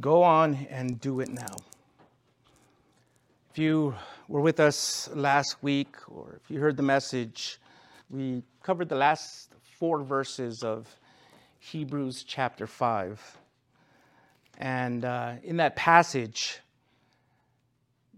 Go 0.00 0.22
on 0.22 0.66
and 0.68 1.00
do 1.00 1.20
it 1.20 1.28
now. 1.28 1.56
If 3.50 3.58
you 3.58 3.94
were 4.28 4.40
with 4.40 4.60
us 4.60 5.08
last 5.14 5.62
week, 5.62 5.96
or 6.08 6.38
if 6.42 6.50
you 6.50 6.60
heard 6.60 6.76
the 6.76 6.82
message, 6.82 7.58
we 8.10 8.42
covered 8.62 8.88
the 8.88 8.96
last 8.96 9.54
four 9.78 10.02
verses 10.02 10.62
of 10.62 10.86
Hebrews 11.60 12.24
chapter 12.24 12.66
5. 12.66 13.38
And 14.58 15.04
uh, 15.04 15.34
in 15.42 15.56
that 15.58 15.76
passage, 15.76 16.60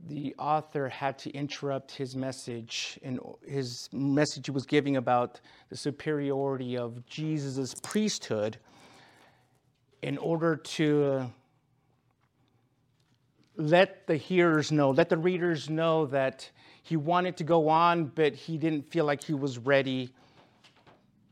the 0.08 0.34
author 0.38 0.88
had 0.88 1.18
to 1.20 1.30
interrupt 1.30 1.92
his 1.92 2.16
message 2.16 2.98
and 3.02 3.20
his 3.46 3.88
message 3.92 4.46
he 4.46 4.52
was 4.52 4.66
giving 4.66 4.96
about 4.96 5.40
the 5.68 5.76
superiority 5.76 6.76
of 6.76 7.04
Jesus' 7.06 7.74
priesthood 7.82 8.56
in 10.02 10.16
order 10.18 10.56
to 10.56 11.30
let 13.58 14.06
the 14.06 14.16
hearers 14.16 14.70
know, 14.72 14.90
let 14.90 15.08
the 15.08 15.18
readers 15.18 15.68
know 15.68 16.06
that 16.06 16.48
he 16.84 16.96
wanted 16.96 17.36
to 17.38 17.44
go 17.44 17.68
on, 17.68 18.06
but 18.06 18.34
he 18.34 18.56
didn't 18.56 18.90
feel 18.90 19.04
like 19.04 19.22
he 19.22 19.34
was 19.34 19.58
ready. 19.58 20.10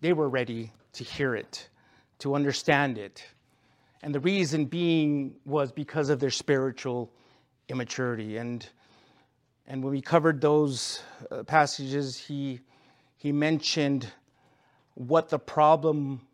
They 0.00 0.12
were 0.12 0.28
ready 0.28 0.72
to 0.94 1.04
hear 1.04 1.36
it, 1.36 1.68
to 2.18 2.34
understand 2.34 2.98
it. 2.98 3.24
And 4.02 4.14
the 4.14 4.20
reason 4.20 4.66
being 4.66 5.36
was 5.44 5.70
because 5.72 6.10
of 6.10 6.18
their 6.18 6.30
spiritual 6.30 7.12
immaturity. 7.68 8.36
And, 8.36 8.68
and 9.66 9.82
when 9.82 9.92
we 9.92 10.02
covered 10.02 10.40
those 10.40 11.00
uh, 11.30 11.44
passages, 11.44 12.18
he, 12.18 12.60
he 13.16 13.30
mentioned 13.30 14.12
what 14.94 15.28
the 15.28 15.38
problem 15.38 16.26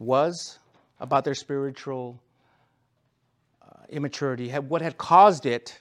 was 0.00 0.58
about 0.98 1.24
their 1.24 1.34
spiritual 1.34 2.20
immaturity, 3.90 4.50
what 4.50 4.82
had 4.82 4.98
caused 4.98 5.46
it, 5.46 5.80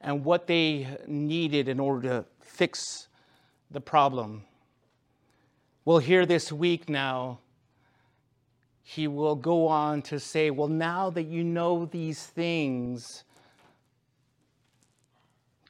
and 0.00 0.24
what 0.24 0.46
they 0.46 0.86
needed 1.06 1.68
in 1.68 1.80
order 1.80 2.08
to 2.08 2.24
fix 2.40 3.08
the 3.70 3.80
problem. 3.80 4.44
Well, 5.84 5.98
here 5.98 6.26
this 6.26 6.52
week 6.52 6.88
now. 6.88 7.38
He 8.88 9.08
will 9.08 9.34
go 9.34 9.66
on 9.66 10.02
to 10.02 10.20
say, 10.20 10.50
Well, 10.50 10.68
now 10.68 11.10
that 11.10 11.24
you 11.24 11.42
know 11.42 11.86
these 11.86 12.24
things, 12.24 13.24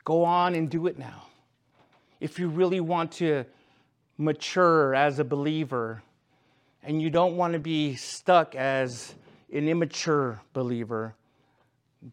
go 0.05 0.23
on 0.23 0.55
and 0.55 0.71
do 0.71 0.87
it 0.87 0.99
now. 0.99 1.23
If 2.21 2.39
you 2.39 2.49
really 2.49 2.81
want 2.81 3.13
to 3.13 3.47
mature 4.19 4.95
as 4.95 5.19
a 5.19 5.25
believer, 5.25 6.03
and 6.83 7.01
you 7.01 7.09
don't 7.09 7.37
want 7.37 7.55
to 7.55 7.59
be 7.59 7.95
stuck 7.95 8.55
as 8.55 9.15
an 9.51 9.67
immature 9.67 10.41
believer, 10.53 11.15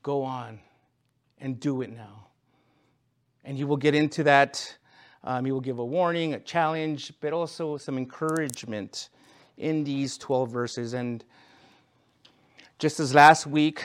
go 0.02 0.24
on 0.24 0.60
and 1.40 1.60
do 1.60 1.82
it 1.82 1.92
now. 1.92 2.28
And 3.44 3.58
he 3.58 3.64
will 3.64 3.78
get 3.78 3.94
into 3.94 4.24
that. 4.24 4.78
Um, 5.24 5.46
he 5.46 5.52
will 5.52 5.62
give 5.62 5.80
a 5.80 5.86
warning, 5.86 6.34
a 6.34 6.40
challenge, 6.40 7.14
but 7.22 7.34
also 7.34 7.78
some 7.78 7.98
encouragement 7.98 9.10
in 9.58 9.84
these 9.84 10.18
12 10.18 10.50
verses. 10.50 10.94
And 10.94 11.24
just 12.80 13.00
as 13.00 13.14
last 13.14 13.46
week, 13.46 13.84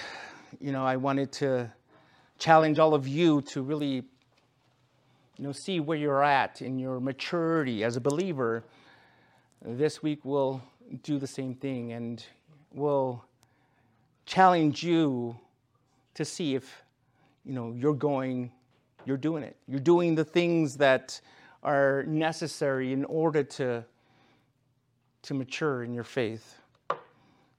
you 0.60 0.72
know, 0.72 0.84
I 0.84 0.96
wanted 0.96 1.32
to 1.32 1.72
challenge 2.38 2.78
all 2.78 2.94
of 2.94 3.06
you 3.06 3.42
to 3.42 3.62
really, 3.62 3.94
you 3.96 4.04
know, 5.38 5.52
see 5.52 5.80
where 5.80 5.98
you're 5.98 6.22
at 6.22 6.62
in 6.62 6.78
your 6.78 7.00
maturity 7.00 7.84
as 7.84 7.96
a 7.96 8.00
believer. 8.00 8.64
This 9.64 10.02
week 10.02 10.20
we'll 10.24 10.62
do 11.02 11.18
the 11.18 11.26
same 11.26 11.54
thing 11.54 11.92
and 11.92 12.24
we'll 12.72 13.24
challenge 14.24 14.82
you 14.82 15.38
to 16.18 16.24
see 16.24 16.56
if 16.56 16.82
you 17.44 17.52
know 17.52 17.72
you're 17.76 17.94
going 17.94 18.50
you're 19.04 19.16
doing 19.16 19.44
it. 19.44 19.56
You're 19.68 19.78
doing 19.78 20.16
the 20.16 20.24
things 20.24 20.76
that 20.78 21.20
are 21.62 22.02
necessary 22.08 22.92
in 22.92 23.04
order 23.04 23.44
to 23.44 23.84
to 25.22 25.34
mature 25.34 25.84
in 25.84 25.94
your 25.94 26.02
faith. 26.02 26.60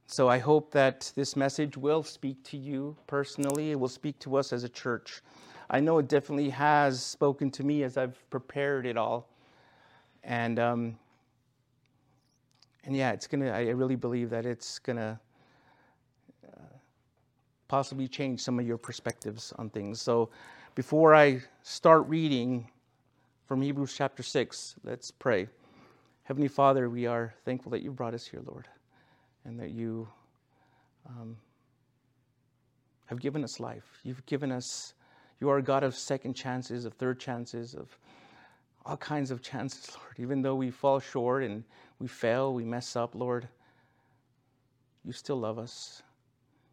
So 0.08 0.28
i 0.28 0.40
hope 0.40 0.72
that 0.72 1.10
this 1.16 1.38
message 1.38 1.78
will 1.78 2.04
speak 2.04 2.44
to 2.52 2.58
you 2.58 2.98
personally. 3.08 3.72
It 3.72 3.80
will 3.80 3.96
speak 4.02 4.20
to 4.20 4.36
us 4.36 4.52
as 4.52 4.66
a 4.66 4.70
church. 4.70 5.22
I 5.70 5.80
know 5.80 5.98
it 6.00 6.10
definitely 6.10 6.50
has 6.50 7.02
spoken 7.02 7.50
to 7.52 7.64
me 7.64 7.84
as 7.84 7.96
i've 7.96 8.30
prepared 8.30 8.86
it 8.86 8.98
all. 8.98 9.30
And 10.26 10.60
um, 10.60 11.00
and 12.84 12.94
yeah, 12.94 13.12
it's 13.14 13.26
gonna. 13.26 13.52
I 13.52 13.70
really 13.70 13.96
believe 13.96 14.30
that 14.32 14.46
it's 14.46 14.80
gonna 14.80 15.18
possibly 17.70 18.08
change 18.08 18.42
some 18.42 18.60
of 18.60 18.68
your 18.68 18.78
perspectives 18.78 19.54
on 19.58 19.70
things. 19.70 20.02
So, 20.02 20.30
before 20.76 21.16
I 21.16 21.42
start 21.64 22.08
reading 22.08 22.68
from 23.48 23.62
Hebrews 23.62 23.94
chapter 23.96 24.24
six, 24.24 24.76
let's 24.84 25.12
pray. 25.12 25.48
Heavenly 26.24 26.48
Father, 26.48 26.90
we 26.90 27.06
are 27.06 27.34
thankful 27.46 27.72
that 27.72 27.82
you 27.82 27.92
brought 27.92 28.14
us 28.14 28.26
here, 28.26 28.42
Lord, 28.46 28.68
and 29.46 29.60
that 29.60 29.70
you 29.70 30.08
um, 31.08 31.38
have 33.06 33.20
given 33.20 33.44
us 33.44 33.60
life. 33.60 34.00
You've 34.04 34.26
given 34.26 34.52
us. 34.52 34.94
You 35.40 35.50
are 35.50 35.58
a 35.58 35.64
God 35.64 35.84
of 35.84 35.96
second 35.96 36.34
chances, 36.34 36.86
of 36.86 36.94
third 36.96 37.20
chances, 37.20 37.74
of 37.74 37.98
all 38.86 38.98
kinds 38.98 39.32
of 39.32 39.42
chances, 39.42 39.96
Lord. 39.96 40.16
Even 40.18 40.42
though 40.42 40.56
we 40.56 40.72
fall 40.72 41.00
short 41.00 41.44
and 41.44 41.64
we 42.00 42.08
fail, 42.08 42.54
we 42.54 42.66
mess 42.66 42.96
up, 42.96 43.16
Lord, 43.16 43.48
you 45.06 45.14
still 45.14 45.40
love 45.40 45.58
us. 45.58 46.02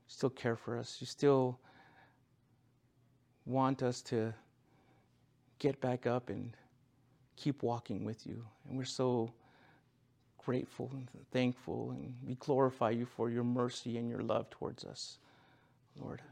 Still 0.06 0.31
care 0.31 0.56
for 0.56 0.78
us. 0.78 0.99
You 1.00 1.06
still 1.06 1.59
want 3.44 3.83
us 3.83 4.03
to 4.03 4.34
get 5.59 5.81
back 5.81 6.06
up 6.06 6.28
and 6.28 6.56
keep 7.37 7.62
walking 7.62 8.05
with 8.05 8.27
you. 8.27 8.45
And 8.69 8.77
we're 8.77 8.84
so 8.84 9.33
grateful 10.39 10.91
and 10.93 11.09
thankful, 11.33 11.91
and 11.91 12.15
we 12.25 12.37
glorify 12.37 12.91
you 12.91 13.05
for 13.05 13.31
your 13.31 13.45
mercy 13.45 13.99
and 13.99 14.09
your 14.09 14.21
love 14.21 14.49
towards 14.50 14.84
us, 14.84 15.19
Lord. 16.00 16.22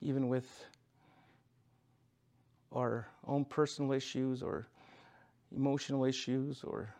Even 0.00 0.28
with 0.28 0.66
our 2.74 3.06
own 3.26 3.44
personal 3.44 3.92
issues 3.92 4.42
or 4.42 4.66
emotional 5.56 6.04
issues 6.04 6.62
or 6.64 6.92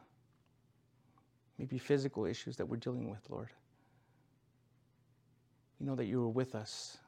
maybe 1.58 1.78
physical 1.78 2.24
issues 2.24 2.56
that 2.56 2.66
we're 2.66 2.76
dealing 2.76 3.10
with, 3.10 3.20
Lord. 3.28 3.48
You 5.78 5.86
know 5.86 5.94
that 5.94 6.06
you 6.06 6.22
are 6.22 6.28
with 6.28 6.54
us. 6.54 6.98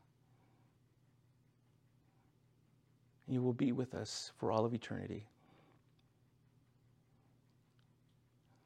You 3.26 3.42
will 3.42 3.52
be 3.52 3.72
with 3.72 3.94
us 3.94 4.32
for 4.38 4.50
all 4.50 4.64
of 4.64 4.74
eternity. 4.74 5.26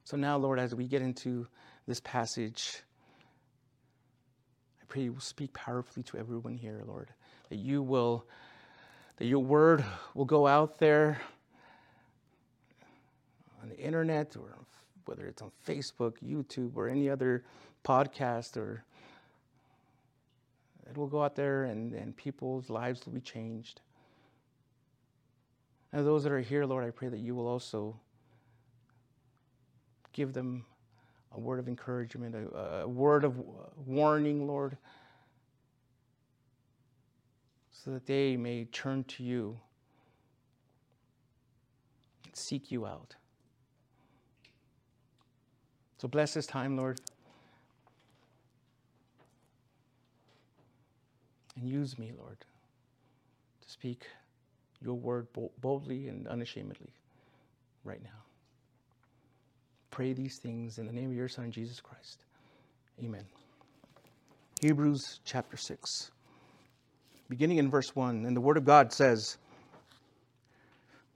So 0.04 0.16
now, 0.16 0.36
Lord, 0.36 0.58
as 0.58 0.74
we 0.74 0.86
get 0.86 1.02
into 1.02 1.46
this 1.86 2.00
passage, 2.00 2.82
I 4.80 4.84
pray 4.88 5.02
you 5.02 5.12
will 5.12 5.20
speak 5.20 5.52
powerfully 5.54 6.02
to 6.04 6.18
everyone 6.18 6.54
here, 6.54 6.82
Lord, 6.86 7.10
that 7.48 7.56
you 7.56 7.82
will 7.82 8.26
that 9.16 9.26
your 9.26 9.40
word 9.40 9.84
will 10.14 10.24
go 10.24 10.46
out 10.46 10.78
there 10.78 11.20
on 13.62 13.68
the 13.68 13.78
internet 13.78 14.36
or 14.36 14.54
whether 15.06 15.26
it's 15.26 15.42
on 15.42 15.50
Facebook, 15.66 16.14
YouTube, 16.24 16.76
or 16.76 16.88
any 16.88 17.08
other 17.08 17.44
podcast, 17.84 18.56
or 18.56 18.84
it 20.88 20.96
will 20.96 21.06
go 21.06 21.22
out 21.22 21.36
there 21.36 21.64
and, 21.64 21.92
and 21.92 22.16
people's 22.16 22.70
lives 22.70 23.04
will 23.06 23.12
be 23.12 23.20
changed. 23.20 23.80
And 25.92 26.06
those 26.06 26.24
that 26.24 26.32
are 26.32 26.40
here, 26.40 26.66
Lord, 26.66 26.84
I 26.84 26.90
pray 26.90 27.08
that 27.08 27.20
you 27.20 27.34
will 27.34 27.46
also 27.46 27.98
give 30.12 30.32
them 30.32 30.64
a 31.32 31.40
word 31.40 31.58
of 31.58 31.68
encouragement, 31.68 32.34
a, 32.34 32.82
a 32.82 32.88
word 32.88 33.24
of 33.24 33.40
warning, 33.86 34.46
Lord 34.46 34.76
so 37.84 37.90
that 37.90 38.06
they 38.06 38.34
may 38.36 38.64
turn 38.64 39.04
to 39.04 39.22
you 39.22 39.60
and 42.24 42.34
seek 42.34 42.72
you 42.72 42.86
out. 42.86 43.14
So 45.98 46.08
bless 46.08 46.32
this 46.32 46.46
time, 46.46 46.78
Lord. 46.78 47.00
And 51.56 51.68
use 51.68 51.98
me, 51.98 52.12
Lord, 52.18 52.38
to 52.38 53.70
speak 53.70 54.06
your 54.82 54.94
word 54.94 55.28
boldly 55.60 56.08
and 56.08 56.26
unashamedly 56.26 56.92
right 57.84 58.02
now. 58.02 58.10
Pray 59.90 60.12
these 60.12 60.38
things 60.38 60.78
in 60.78 60.86
the 60.86 60.92
name 60.92 61.10
of 61.10 61.16
your 61.16 61.28
Son, 61.28 61.50
Jesus 61.50 61.80
Christ. 61.80 62.24
Amen. 63.00 63.24
Hebrews 64.60 65.20
chapter 65.24 65.56
6 65.56 66.10
beginning 67.28 67.58
in 67.58 67.70
verse 67.70 67.94
1. 67.94 68.26
And 68.26 68.36
the 68.36 68.40
Word 68.40 68.56
of 68.56 68.64
God 68.64 68.92
says, 68.92 69.38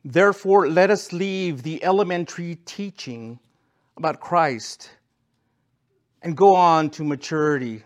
Therefore, 0.04 0.68
let 0.68 0.90
us 0.90 1.12
leave 1.12 1.62
the 1.62 1.82
elementary 1.84 2.58
teaching 2.64 3.38
about 3.96 4.20
Christ 4.20 4.90
and 6.22 6.36
go 6.36 6.54
on 6.54 6.90
to 6.90 7.04
maturity, 7.04 7.82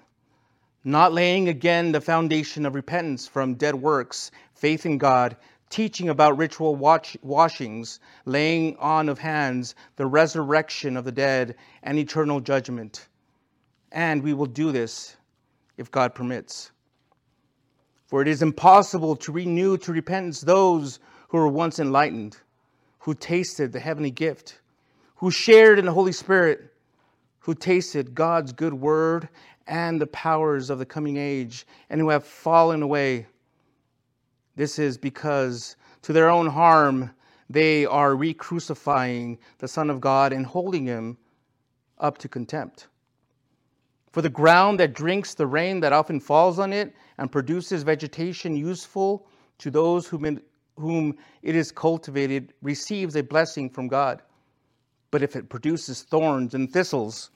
not 0.85 1.13
laying 1.13 1.49
again 1.49 1.93
the 1.93 2.01
foundation 2.01 2.67
of 2.67 2.75
repentance 2.75 3.27
from 3.27 3.55
dead 3.55 3.75
works, 3.75 4.31
faith 4.55 4.85
in 4.85 4.99
God, 4.99 5.37
teaching 5.71 6.09
about 6.09 6.37
ritual 6.37 6.77
washings, 6.77 8.01
laying 8.25 8.77
on 8.77 9.09
of 9.09 9.19
hands, 9.19 9.75
the 9.97 10.07
resurrection 10.07 10.97
of 10.97 11.05
the 11.05 11.13
dead, 11.13 11.57
and 11.83 11.99
eternal 11.99 12.41
judgment. 12.41 13.09
And 13.91 14.23
we 14.23 14.35
will 14.35 14.47
do 14.47 14.73
this 14.73 15.17
if 15.77 15.91
God 15.91 16.15
permits. 16.15 16.71
For 18.07 18.21
it 18.21 18.29
is 18.29 18.43
impossible 18.43 19.17
to 19.17 19.33
renew 19.33 19.79
to 19.79 19.93
repentance 19.93 20.41
those 20.41 20.99
who 21.29 21.39
were 21.39 21.49
once 21.49 21.79
enlightened, 21.79 22.37
who 23.01 23.15
tasted 23.15 23.73
the 23.73 23.81
heavenly 23.81 24.11
gift, 24.11 24.61
who 25.17 25.31
shared 25.31 25.79
in 25.79 25.87
the 25.87 25.93
Holy 25.93 26.13
Spirit 26.13 26.73
who 27.43 27.55
tasted 27.55 28.15
God's 28.15 28.53
good 28.53 28.75
word 28.75 29.29
and 29.67 30.01
the 30.01 30.07
powers 30.07 30.71
of 30.71 30.79
the 30.79 30.87
coming 30.87 31.17
age, 31.17 31.67
and 31.91 32.01
who 32.01 32.09
have 32.09 32.25
fallen 32.25 32.83
away. 32.83 33.27
This 34.57 34.79
is 34.79 34.99
because 34.99 35.77
to 36.03 36.13
their 36.13 36.29
own 36.29 36.47
harm 36.47 37.11
they 37.49 37.85
are 37.87 38.17
re 38.17 38.33
crucifying 38.35 39.39
the 39.59 39.69
Son 39.69 39.91
of 39.91 40.01
God 40.01 40.33
and 40.33 40.47
holding 40.47 40.87
him 40.87 41.19
up 41.99 42.19
to 42.19 42.29
contempt. 42.29 42.89
For 44.11 44.23
the 44.23 44.31
ground 44.31 44.81
that 44.81 44.95
drinks 44.95 45.35
the 45.35 45.47
rain 45.47 45.81
that 45.81 45.93
often 45.93 46.21
falls 46.21 46.59
on 46.59 46.73
it 46.73 46.95
and 47.19 47.33
produces 47.33 47.83
vegetation 47.83 48.57
useful 48.57 49.27
to 49.59 49.71
those 49.71 50.07
whom 50.07 51.17
it 51.43 51.57
is 51.57 51.73
cultivated 51.73 52.53
receives 52.63 53.17
a 53.17 53.23
blessing 53.23 53.71
from 53.71 53.89
God. 53.89 54.21
But 55.11 55.23
if 55.23 55.37
it 55.37 55.49
produces 55.49 56.03
thorns 56.03 56.55
and 56.55 56.71
thistles, 56.71 57.31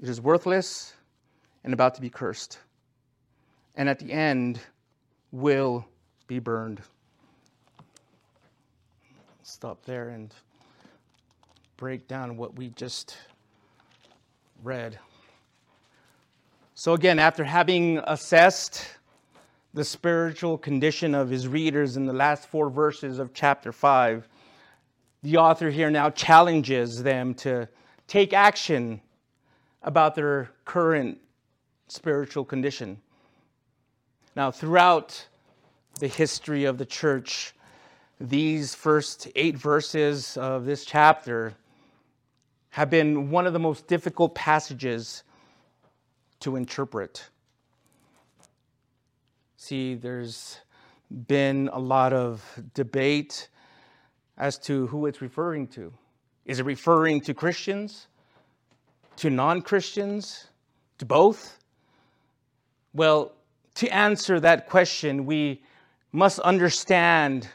it 0.00 0.08
is 0.08 0.20
worthless 0.20 0.94
and 1.64 1.72
about 1.72 1.94
to 1.94 2.00
be 2.00 2.10
cursed. 2.10 2.58
And 3.74 3.88
at 3.88 3.98
the 3.98 4.12
end, 4.12 4.60
will 5.30 5.86
be 6.26 6.38
burned. 6.38 6.80
Stop 9.42 9.84
there 9.84 10.10
and 10.10 10.32
break 11.76 12.06
down 12.06 12.36
what 12.36 12.54
we 12.54 12.68
just 12.70 13.16
read. 14.62 14.98
So, 16.74 16.94
again, 16.94 17.18
after 17.18 17.44
having 17.44 17.98
assessed 17.98 18.86
the 19.74 19.84
spiritual 19.84 20.58
condition 20.58 21.14
of 21.14 21.30
his 21.30 21.48
readers 21.48 21.96
in 21.96 22.06
the 22.06 22.12
last 22.12 22.46
four 22.46 22.70
verses 22.70 23.18
of 23.18 23.32
chapter 23.32 23.72
5, 23.72 24.28
the 25.22 25.36
author 25.36 25.70
here 25.70 25.90
now 25.90 26.10
challenges 26.10 27.02
them 27.02 27.34
to 27.34 27.68
take 28.06 28.32
action 28.32 29.00
about 29.82 30.14
their 30.14 30.50
current 30.64 31.18
spiritual 31.92 32.44
condition. 32.44 32.98
Now, 34.34 34.50
throughout 34.50 35.26
the 36.00 36.08
history 36.08 36.64
of 36.64 36.78
the 36.78 36.86
church, 36.86 37.54
these 38.18 38.74
first 38.74 39.28
eight 39.34 39.56
verses 39.56 40.36
of 40.36 40.64
this 40.64 40.84
chapter 40.84 41.54
have 42.70 42.88
been 42.88 43.30
one 43.30 43.46
of 43.46 43.52
the 43.52 43.58
most 43.58 43.86
difficult 43.86 44.34
passages 44.34 45.24
to 46.40 46.56
interpret. 46.56 47.28
See, 49.56 49.94
there's 49.94 50.58
been 51.28 51.68
a 51.72 51.78
lot 51.78 52.12
of 52.12 52.42
debate 52.74 53.48
as 54.38 54.58
to 54.60 54.86
who 54.86 55.06
it's 55.06 55.20
referring 55.20 55.68
to. 55.68 55.92
Is 56.46 56.58
it 56.58 56.64
referring 56.64 57.20
to 57.22 57.34
Christians, 57.34 58.08
to 59.16 59.30
non 59.30 59.62
Christians, 59.62 60.46
to 60.98 61.04
both? 61.04 61.58
Well, 62.94 63.32
to 63.76 63.88
answer 63.88 64.38
that 64.40 64.68
question, 64.68 65.24
we 65.24 65.62
must 66.12 66.38
understand 66.40 67.48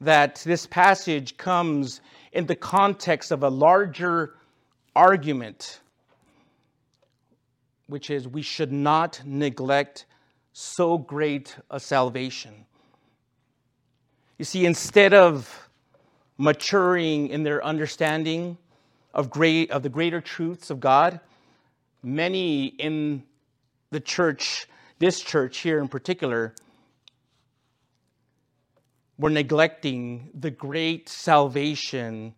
that 0.00 0.42
this 0.44 0.66
passage 0.66 1.38
comes 1.38 2.02
in 2.32 2.44
the 2.44 2.54
context 2.54 3.30
of 3.30 3.42
a 3.42 3.48
larger 3.48 4.34
argument, 4.94 5.80
which 7.86 8.10
is 8.10 8.28
we 8.28 8.42
should 8.42 8.72
not 8.72 9.22
neglect 9.24 10.04
so 10.52 10.98
great 10.98 11.56
a 11.70 11.80
salvation. 11.80 12.66
You 14.38 14.44
see, 14.44 14.66
instead 14.66 15.14
of 15.14 15.70
maturing 16.36 17.28
in 17.28 17.42
their 17.42 17.64
understanding 17.64 18.58
of, 19.14 19.30
great, 19.30 19.70
of 19.70 19.82
the 19.82 19.88
greater 19.88 20.20
truths 20.20 20.68
of 20.68 20.80
God, 20.80 21.20
many 22.02 22.66
in 22.66 23.22
the 23.94 24.00
church, 24.00 24.66
this 24.98 25.20
church 25.20 25.58
here 25.58 25.78
in 25.78 25.86
particular, 25.86 26.52
were 29.16 29.30
neglecting 29.30 30.30
the 30.34 30.50
great 30.50 31.08
salvation 31.08 32.34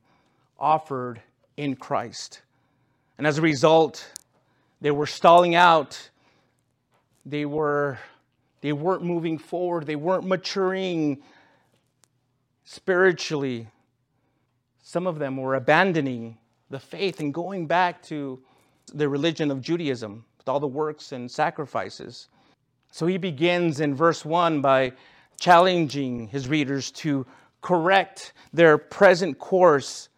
offered 0.61 1.23
in 1.57 1.75
Christ. 1.75 2.43
And 3.17 3.27
as 3.27 3.39
a 3.39 3.41
result, 3.41 4.07
they 4.83 4.91
were 4.91 5.07
stalling 5.07 5.55
out. 5.55 6.11
They 7.25 7.47
were 7.47 7.99
they 8.61 8.75
weren't 8.75 9.03
moving 9.03 9.39
forward. 9.39 9.87
They 9.87 9.97
weren't 9.97 10.27
maturing 10.27 11.23
spiritually. 12.65 13.69
Some 14.83 15.07
of 15.07 15.19
them 15.19 15.39
were 15.39 15.55
abandoning 15.55 16.37
the 16.69 16.81
faith 16.81 17.19
and 17.21 17.33
going 17.33 17.67
back 17.67 18.03
to 18.05 18.43
the 18.93 19.09
religion 19.09 19.51
of 19.51 19.63
Judaism 19.63 20.27
with 20.47 20.53
all 20.53 20.61
the 20.61 20.67
works 20.69 21.11
and 21.11 21.29
sacrifices. 21.29 22.29
So 22.93 23.05
he 23.09 23.19
begins 23.19 23.81
in 23.81 23.97
verse 23.97 24.25
1 24.25 24.61
by 24.61 24.93
challenging 25.41 26.29
his 26.29 26.47
readers 26.47 26.93
to 26.93 27.27
correct 27.63 28.33
their 28.53 28.79
present 28.79 29.41
course 29.41 30.09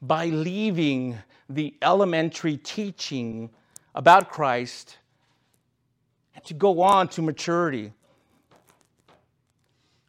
by 0.00 0.26
leaving 0.26 1.18
the 1.50 1.74
elementary 1.82 2.56
teaching 2.56 3.50
about 3.94 4.30
Christ 4.30 4.96
and 6.34 6.42
to 6.46 6.54
go 6.54 6.80
on 6.80 7.06
to 7.08 7.20
maturity. 7.20 7.92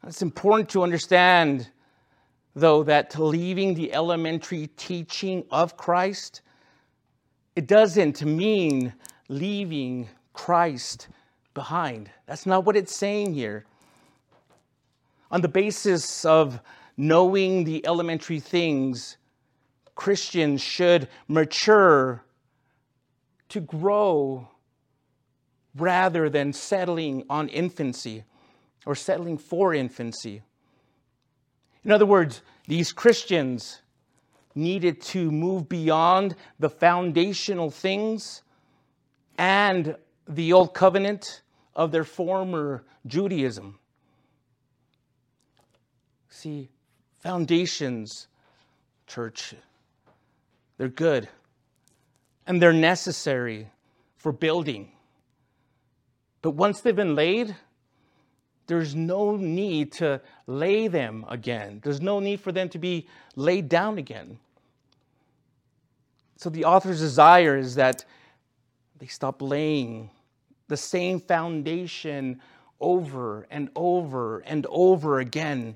It's 0.08 0.22
important 0.22 0.70
to 0.70 0.84
understand 0.84 1.68
though, 2.56 2.84
that 2.84 3.20
leaving 3.20 3.74
the 3.74 3.94
elementary 3.94 4.68
teaching 4.78 5.44
of 5.52 5.76
Christ, 5.76 6.42
it 7.56 7.68
doesn't 7.68 8.24
mean 8.24 8.94
leaving 9.28 10.08
Christ 10.34 11.08
behind. 11.54 12.10
That's 12.26 12.46
not 12.46 12.66
what 12.66 12.78
it's 12.78 12.96
saying 12.96 13.34
here. 13.34 13.66
On 15.30 15.42
the 15.42 15.48
basis 15.48 16.26
of 16.26 16.60
knowing 16.98 17.64
the 17.64 17.86
elementary 17.86 18.40
things, 18.40 19.18
Christians 19.96 20.62
should 20.62 21.08
mature 21.28 22.24
to 23.50 23.60
grow 23.60 24.48
rather 25.76 26.30
than 26.30 26.54
settling 26.54 27.24
on 27.30 27.48
infancy 27.50 28.24
or 28.86 28.96
settling 28.96 29.38
for 29.38 29.74
infancy. 29.74 30.42
In 31.84 31.92
other 31.92 32.06
words, 32.06 32.42
these 32.68 32.92
Christians 32.92 33.82
needed 34.56 35.02
to 35.02 35.32
move 35.32 35.70
beyond 35.70 36.36
the 36.60 36.70
foundational 36.70 37.70
things 37.70 38.44
and 39.38 39.96
the 40.28 40.54
old 40.54 40.74
covenant 40.74 41.42
of 41.76 41.92
their 41.92 42.04
former 42.04 42.84
Judaism. 43.06 43.80
See, 46.30 46.70
foundations, 47.20 48.28
church, 49.08 49.56
they're 50.78 50.88
good 50.88 51.30
and 52.48 52.62
they're 52.62 52.74
necessary 52.74 53.70
for 54.18 54.32
building. 54.32 54.92
But 56.42 56.52
once 56.52 56.82
they've 56.82 56.96
been 56.96 57.16
laid, 57.16 57.56
there's 58.72 58.96
no 58.96 59.36
need 59.36 59.92
to 59.92 60.22
lay 60.48 60.88
them 60.88 61.26
again. 61.28 61.82
There's 61.84 62.00
no 62.00 62.22
need 62.22 62.40
for 62.40 62.54
them 62.54 62.70
to 62.70 62.80
be 62.80 63.06
laid 63.36 63.68
down 63.68 63.98
again. 63.98 64.40
So 66.38 66.50
the 66.50 66.64
author's 66.64 67.02
desire 67.02 67.58
is 67.58 67.76
that 67.76 68.06
they 68.98 69.08
stop 69.08 69.42
laying 69.42 70.10
the 70.70 70.78
same 70.78 71.20
foundation 71.20 72.40
over 72.80 73.46
and 73.52 73.70
over 73.76 74.40
and 74.40 74.66
over 74.70 75.20
again. 75.20 75.76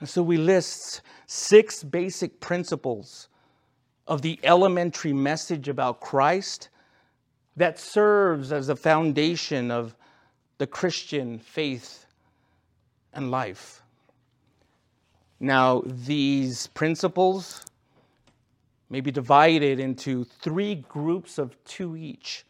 And 0.00 0.06
so 0.06 0.22
we 0.22 0.36
list 0.36 1.00
six 1.26 1.82
basic 1.82 2.38
principles 2.38 3.28
of 4.06 4.20
the 4.20 4.38
elementary 4.42 5.14
message 5.14 5.68
about 5.70 6.02
Christ 6.02 6.68
that 7.56 7.78
serves 7.78 8.52
as 8.52 8.66
the 8.66 8.76
foundation 8.76 9.70
of 9.70 9.96
the 10.58 10.66
Christian 10.66 11.38
faith 11.38 12.06
and 13.12 13.30
life. 13.30 13.82
Now, 15.38 15.82
these 15.84 16.68
principles 16.68 17.64
may 18.88 19.00
be 19.00 19.10
divided 19.10 19.78
into 19.78 20.24
three 20.24 20.76
groups 20.76 21.38
of 21.38 21.62
two 21.64 21.96
each. 21.96 22.46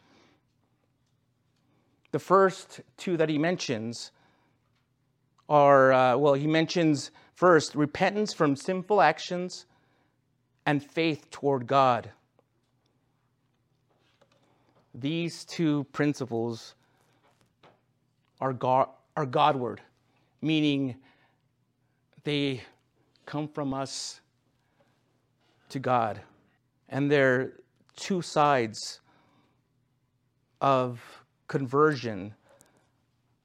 The 2.13 2.19
first 2.21 2.81
two 2.97 3.17
that 3.17 3.29
he 3.29 3.39
mentions 3.39 4.13
are, 5.49 5.93
uh, 5.93 6.17
well, 6.17 6.35
he 6.35 6.47
mentions 6.47 7.11
first 7.35 7.75
repentance 7.75 8.33
from 8.33 8.55
sinful 8.55 9.01
actions 9.01 9.67
and 10.65 10.83
faith 10.83 11.29
toward 11.31 11.67
God. 11.67 12.11
These 14.95 15.45
two 15.45 15.85
principles 15.93 16.76
are, 18.41 18.53
God, 18.53 18.89
are 19.17 19.27
Godward, 19.27 19.81
meaning 20.41 20.97
they 22.25 22.63
come 23.25 23.49
from 23.49 23.73
us 23.75 24.21
to 25.71 25.79
God. 25.79 26.21
And 26.89 27.11
they're 27.11 27.53
two 27.97 28.23
sides 28.23 29.01
of 30.61 31.01
conversion 31.49 32.35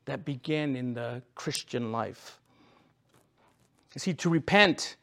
that 0.05 0.25
begin 0.25 0.75
in 0.75 0.93
the 0.93 1.21
Christian 1.35 1.91
life. 1.91 2.39
You 3.95 3.99
see, 3.99 4.13
to 4.15 4.29
repent 4.29 4.95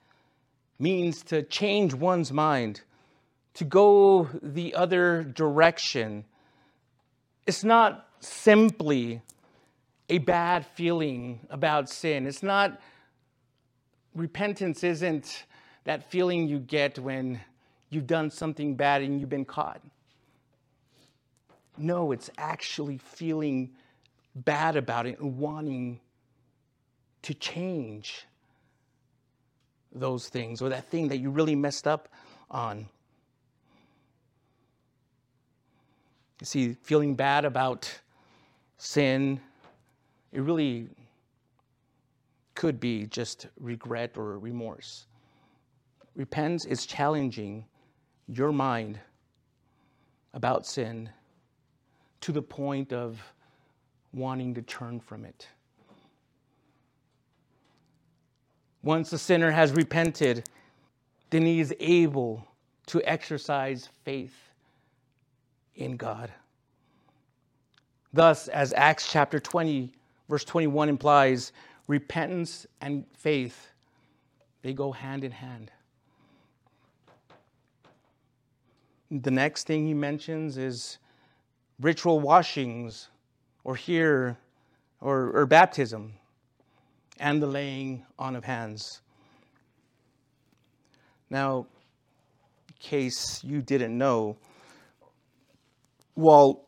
means 0.78 1.22
to 1.24 1.42
change 1.42 1.94
one's 1.94 2.32
mind, 2.32 2.82
to 3.54 3.64
go 3.64 4.28
the 4.42 4.74
other 4.74 5.24
direction. 5.24 6.24
It's 7.46 7.64
not 7.64 8.08
simply 8.20 9.20
a 10.08 10.18
bad 10.18 10.64
feeling 10.64 11.46
about 11.50 11.88
sin. 11.88 12.26
It's 12.26 12.42
not, 12.42 12.80
repentance 14.14 14.82
isn't 14.82 15.44
that 15.84 16.10
feeling 16.10 16.48
you 16.48 16.58
get 16.58 16.98
when 16.98 17.40
you've 17.90 18.06
done 18.06 18.30
something 18.30 18.74
bad 18.74 19.02
and 19.02 19.20
you've 19.20 19.28
been 19.28 19.44
caught. 19.44 19.82
No, 21.76 22.12
it's 22.12 22.30
actually 22.38 22.98
feeling 22.98 23.70
bad 24.34 24.76
about 24.76 25.06
it 25.06 25.18
and 25.20 25.38
wanting 25.38 26.00
to 27.22 27.34
change 27.34 28.26
those 29.92 30.28
things 30.28 30.60
or 30.60 30.68
that 30.68 30.84
thing 30.90 31.08
that 31.08 31.18
you 31.18 31.30
really 31.30 31.54
messed 31.54 31.86
up 31.86 32.08
on. 32.50 32.88
You 36.40 36.46
see, 36.46 36.76
feeling 36.82 37.14
bad 37.14 37.44
about 37.44 38.00
sin, 38.76 39.40
it 40.32 40.40
really 40.40 40.88
could 42.54 42.80
be 42.80 43.06
just 43.06 43.46
regret 43.58 44.12
or 44.16 44.38
remorse. 44.38 45.06
Repentance 46.16 46.64
is 46.64 46.86
challenging 46.86 47.64
your 48.26 48.52
mind 48.52 48.98
about 50.34 50.66
sin 50.66 51.08
to 52.20 52.32
the 52.32 52.42
point 52.42 52.92
of 52.92 53.20
wanting 54.12 54.54
to 54.54 54.62
turn 54.62 54.98
from 55.00 55.24
it. 55.24 55.46
Once 58.82 59.10
the 59.10 59.18
sinner 59.18 59.50
has 59.50 59.72
repented, 59.72 60.48
then 61.30 61.42
he 61.44 61.60
is 61.60 61.74
able 61.80 62.46
to 62.86 63.02
exercise 63.04 63.88
faith 64.04 64.34
in 65.76 65.96
God. 65.96 66.32
Thus, 68.12 68.48
as 68.48 68.72
Acts 68.72 69.10
chapter 69.10 69.38
20, 69.38 69.92
verse 70.28 70.44
21 70.44 70.88
implies, 70.88 71.52
repentance 71.86 72.66
and 72.80 73.04
faith, 73.16 73.72
they 74.62 74.72
go 74.72 74.92
hand 74.92 75.24
in 75.24 75.32
hand. 75.32 75.70
The 79.10 79.30
next 79.30 79.66
thing 79.66 79.86
he 79.86 79.94
mentions 79.94 80.58
is 80.58 80.98
ritual 81.80 82.20
washings, 82.20 83.08
or 83.64 83.76
here, 83.76 84.36
or, 85.00 85.30
or 85.30 85.46
baptism 85.46 86.14
and 87.20 87.42
the 87.42 87.46
laying 87.46 88.04
on 88.18 88.36
of 88.36 88.44
hands. 88.44 89.00
Now, 91.30 91.66
in 92.68 92.74
case 92.78 93.42
you 93.44 93.60
didn't 93.60 93.96
know, 93.96 94.36
while 96.14 96.64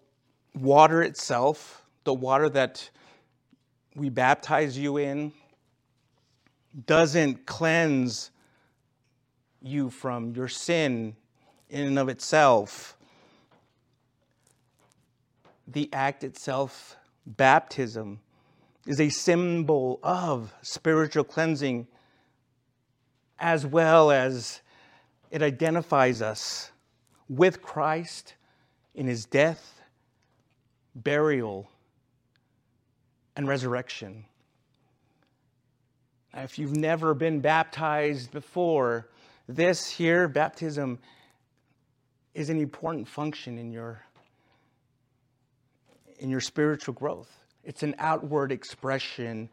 water 0.55 1.03
itself, 1.03 1.85
the 2.05 2.15
water 2.15 2.49
that 2.51 2.91
we 4.01 4.09
baptize 4.09 4.79
you 4.79 4.97
in, 4.97 5.31
doesn't 6.87 7.45
cleanse 7.45 8.31
you 9.61 9.91
from 9.91 10.35
your 10.35 10.49
sin 10.49 11.15
in 11.69 11.87
and 11.87 11.99
of 11.99 12.09
itself. 12.09 12.97
The 15.69 15.91
act 15.93 16.25
itself, 16.25 16.97
baptism, 17.27 18.21
is 18.87 19.03
a 19.03 19.11
symbol 19.11 20.01
of 20.03 20.55
spiritual 20.63 21.25
cleansing 21.25 21.87
as 23.39 23.67
well 23.67 24.11
as 24.11 24.63
it 25.31 25.43
identifies 25.43 26.23
us 26.23 26.73
with 27.29 27.61
Christ 27.61 28.33
in 28.95 29.07
his 29.07 29.27
death, 29.27 29.83
burial, 30.95 31.69
and 33.41 33.49
resurrection. 33.49 34.27
If 36.35 36.59
you've 36.59 36.77
never 36.77 37.15
been 37.15 37.41
baptized 37.41 38.31
before, 38.33 39.09
this 39.49 39.89
here, 39.89 40.29
baptism, 40.29 40.99
is 42.35 42.51
an 42.51 42.59
important 42.61 43.09
function 43.09 43.57
in 43.57 43.73
your, 43.73 44.05
in 46.19 46.29
your 46.29 46.43
spiritual 46.43 46.93
growth. 46.93 47.35
It's 47.65 47.83
an 47.83 47.95
outward 47.99 48.53
expression 48.53 49.49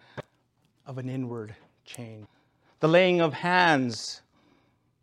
of 0.86 0.98
an 0.98 1.08
inward 1.08 1.56
change. 1.86 2.28
The 2.82 2.90
laying 2.90 3.22
of 3.22 3.32
hands 3.32 4.22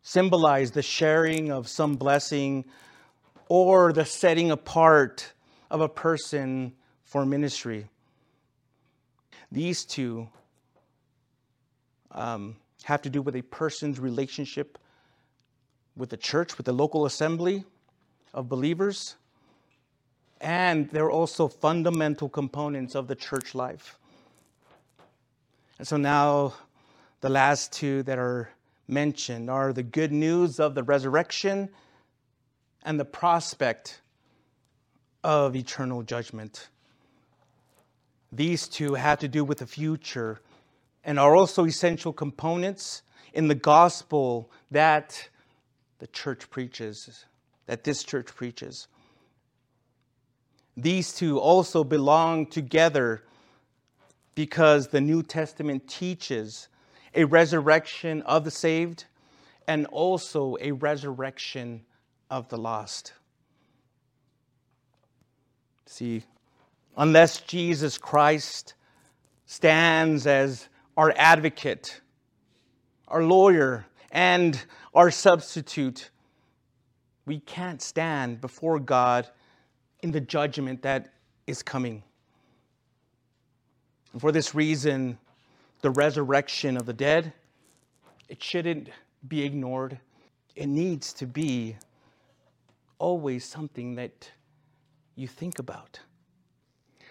symbolize 0.03 0.69
the 0.69 0.83
sharing 0.83 1.51
of 1.51 1.67
some 1.67 1.95
blessing 1.95 2.65
or 3.49 3.93
the 3.93 4.05
setting 4.05 4.51
apart 4.51 5.33
of 5.71 5.81
a 5.81 5.89
person 5.89 6.73
for 7.03 7.25
ministry. 7.25 7.87
These 9.51 9.85
two 9.85 10.27
um, 12.11 12.55
have 12.83 13.01
to 13.03 13.09
do 13.09 13.21
with 13.21 13.35
a 13.35 13.41
person's 13.41 13.99
relationship 13.99 14.77
with 15.95 16.09
the 16.09 16.17
church, 16.17 16.57
with 16.57 16.65
the 16.65 16.73
local 16.73 17.05
assembly 17.05 17.63
of 18.33 18.49
believers, 18.49 19.15
and 20.41 20.89
they're 20.89 21.11
also 21.11 21.47
fundamental 21.47 22.29
components 22.29 22.95
of 22.95 23.07
the 23.07 23.15
church 23.15 23.55
life. 23.55 23.97
And 25.79 25.87
so 25.87 25.97
now 25.97 26.53
the 27.21 27.29
last 27.29 27.71
two 27.71 28.03
that 28.03 28.19
are 28.19 28.49
mentioned 28.87 29.49
are 29.49 29.73
the 29.73 29.83
good 29.83 30.11
news 30.11 30.59
of 30.59 30.75
the 30.75 30.83
resurrection 30.83 31.69
and 32.83 32.99
the 32.99 33.05
prospect 33.05 34.01
of 35.23 35.55
eternal 35.55 36.03
judgment. 36.03 36.69
These 38.31 38.67
two 38.67 38.95
have 38.95 39.19
to 39.19 39.27
do 39.27 39.43
with 39.43 39.59
the 39.59 39.67
future 39.67 40.41
and 41.03 41.19
are 41.19 41.35
also 41.35 41.65
essential 41.65 42.11
components 42.11 43.01
in 43.33 43.47
the 43.47 43.55
gospel 43.55 44.51
that 44.71 45.29
the 45.99 46.07
church 46.07 46.49
preaches, 46.49 47.25
that 47.67 47.83
this 47.83 48.03
church 48.03 48.27
preaches. 48.35 48.87
These 50.75 51.13
two 51.13 51.39
also 51.39 51.83
belong 51.83 52.47
together 52.47 53.23
because 54.33 54.89
the 54.89 54.99
New 54.99 55.23
Testament 55.23 55.87
teaches 55.87 56.67
a 57.13 57.23
resurrection 57.23 58.21
of 58.23 58.43
the 58.43 58.51
saved 58.51 59.05
and 59.67 59.85
also 59.87 60.57
a 60.59 60.71
resurrection 60.71 61.85
of 62.29 62.49
the 62.49 62.57
lost. 62.57 63.13
See, 65.85 66.23
unless 66.97 67.41
Jesus 67.41 67.97
Christ 67.97 68.73
stands 69.45 70.27
as 70.27 70.67
our 70.97 71.13
advocate, 71.15 72.01
our 73.07 73.23
lawyer, 73.23 73.85
and 74.11 74.63
our 74.93 75.11
substitute, 75.11 76.09
we 77.25 77.39
can't 77.39 77.81
stand 77.81 78.39
before 78.39 78.79
God 78.79 79.27
in 80.01 80.11
the 80.11 80.21
judgment 80.21 80.81
that 80.83 81.13
is 81.47 81.61
coming. 81.61 82.03
And 84.13 84.21
for 84.21 84.31
this 84.31 84.55
reason, 84.55 85.17
the 85.81 85.89
resurrection 85.89 86.77
of 86.77 86.85
the 86.85 86.93
dead, 86.93 87.33
it 88.29 88.41
shouldn't 88.41 88.89
be 89.27 89.43
ignored. 89.43 89.99
It 90.55 90.67
needs 90.67 91.11
to 91.13 91.27
be 91.27 91.75
always 92.97 93.43
something 93.43 93.95
that 93.95 94.31
you 95.15 95.27
think 95.27 95.59
about. 95.59 95.99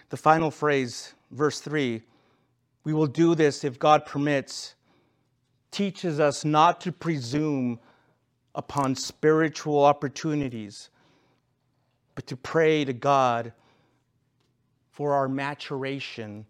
The 0.09 0.17
final 0.17 0.51
phrase, 0.51 1.13
verse 1.31 1.59
3 1.59 2.03
we 2.85 2.93
will 2.93 3.07
do 3.07 3.35
this 3.35 3.63
if 3.63 3.79
God 3.79 4.05
permits, 4.05 4.75
teaches 5.71 6.19
us 6.19 6.45
not 6.45 6.79
to 6.81 6.91
presume 6.91 7.79
upon 8.53 8.95
spiritual 8.95 9.83
opportunities, 9.83 10.89
but 12.13 12.27
to 12.27 12.37
pray 12.37 12.85
to 12.85 12.93
God 12.93 13.51
for 14.91 15.13
our 15.13 15.27
maturation 15.27 16.45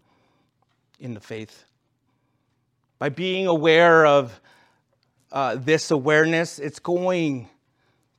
in 1.00 1.14
the 1.14 1.22
faith. 1.22 1.64
By 3.00 3.10
being 3.10 3.48
aware 3.48 4.06
of 4.06 4.40
uh, 5.32 5.56
this 5.56 5.90
awareness, 5.90 6.60
it's 6.60 6.80
going 6.80 7.50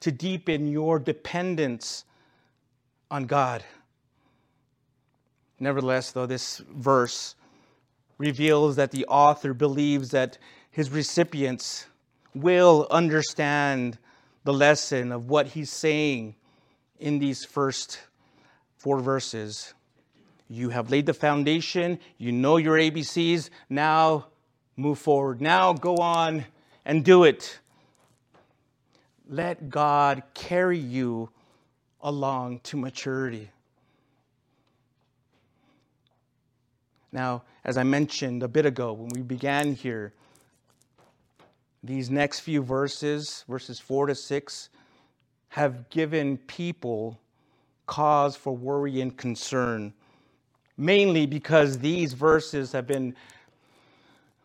to 0.00 0.10
deepen 0.10 0.66
your 0.68 0.98
dependence 0.98 2.04
on 3.10 3.26
God. 3.26 3.62
Nevertheless, 5.58 6.12
though, 6.12 6.26
this 6.26 6.58
verse 6.58 7.34
reveals 8.18 8.76
that 8.76 8.90
the 8.90 9.06
author 9.06 9.54
believes 9.54 10.10
that 10.10 10.38
his 10.70 10.90
recipients 10.90 11.86
will 12.34 12.86
understand 12.90 13.98
the 14.44 14.52
lesson 14.52 15.12
of 15.12 15.28
what 15.28 15.48
he's 15.48 15.70
saying 15.70 16.34
in 17.00 17.18
these 17.18 17.44
first 17.44 18.00
four 18.76 19.00
verses. 19.00 19.74
You 20.48 20.70
have 20.70 20.90
laid 20.90 21.06
the 21.06 21.14
foundation, 21.14 21.98
you 22.18 22.32
know 22.32 22.56
your 22.56 22.76
ABCs, 22.76 23.50
now 23.68 24.26
move 24.76 24.98
forward. 24.98 25.40
Now 25.40 25.72
go 25.72 25.96
on 25.96 26.44
and 26.84 27.04
do 27.04 27.24
it. 27.24 27.58
Let 29.28 29.70
God 29.70 30.22
carry 30.34 30.78
you 30.78 31.30
along 32.00 32.60
to 32.60 32.76
maturity. 32.76 33.50
Now, 37.16 37.44
as 37.64 37.78
I 37.78 37.82
mentioned 37.82 38.42
a 38.42 38.48
bit 38.48 38.66
ago 38.66 38.92
when 38.92 39.08
we 39.08 39.22
began 39.22 39.72
here, 39.72 40.12
these 41.82 42.10
next 42.10 42.40
few 42.40 42.62
verses, 42.62 43.42
verses 43.48 43.80
4 43.80 44.08
to 44.08 44.14
6, 44.14 44.68
have 45.48 45.88
given 45.88 46.36
people 46.36 47.18
cause 47.86 48.36
for 48.36 48.54
worry 48.54 49.00
and 49.00 49.16
concern, 49.16 49.94
mainly 50.76 51.24
because 51.24 51.78
these 51.78 52.12
verses 52.12 52.72
have 52.72 52.86
been 52.86 53.16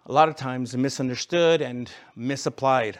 a 0.05 0.11
lot 0.13 0.29
of 0.29 0.37
times 0.37 0.73
misunderstood 0.77 1.61
and 1.61 1.91
misapplied. 2.15 2.97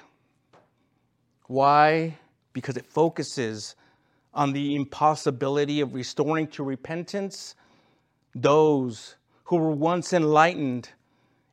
Why? 1.48 2.18
Because 2.52 2.76
it 2.76 2.86
focuses 2.86 3.78
on 4.34 4.52
the 4.52 4.76
impossibility 4.76 5.80
of 5.80 5.94
restoring 5.94 6.48
to 6.48 6.62
repentance 6.62 7.56
those 8.36 9.16
who 9.52 9.58
were 9.58 9.70
once 9.70 10.14
enlightened 10.14 10.88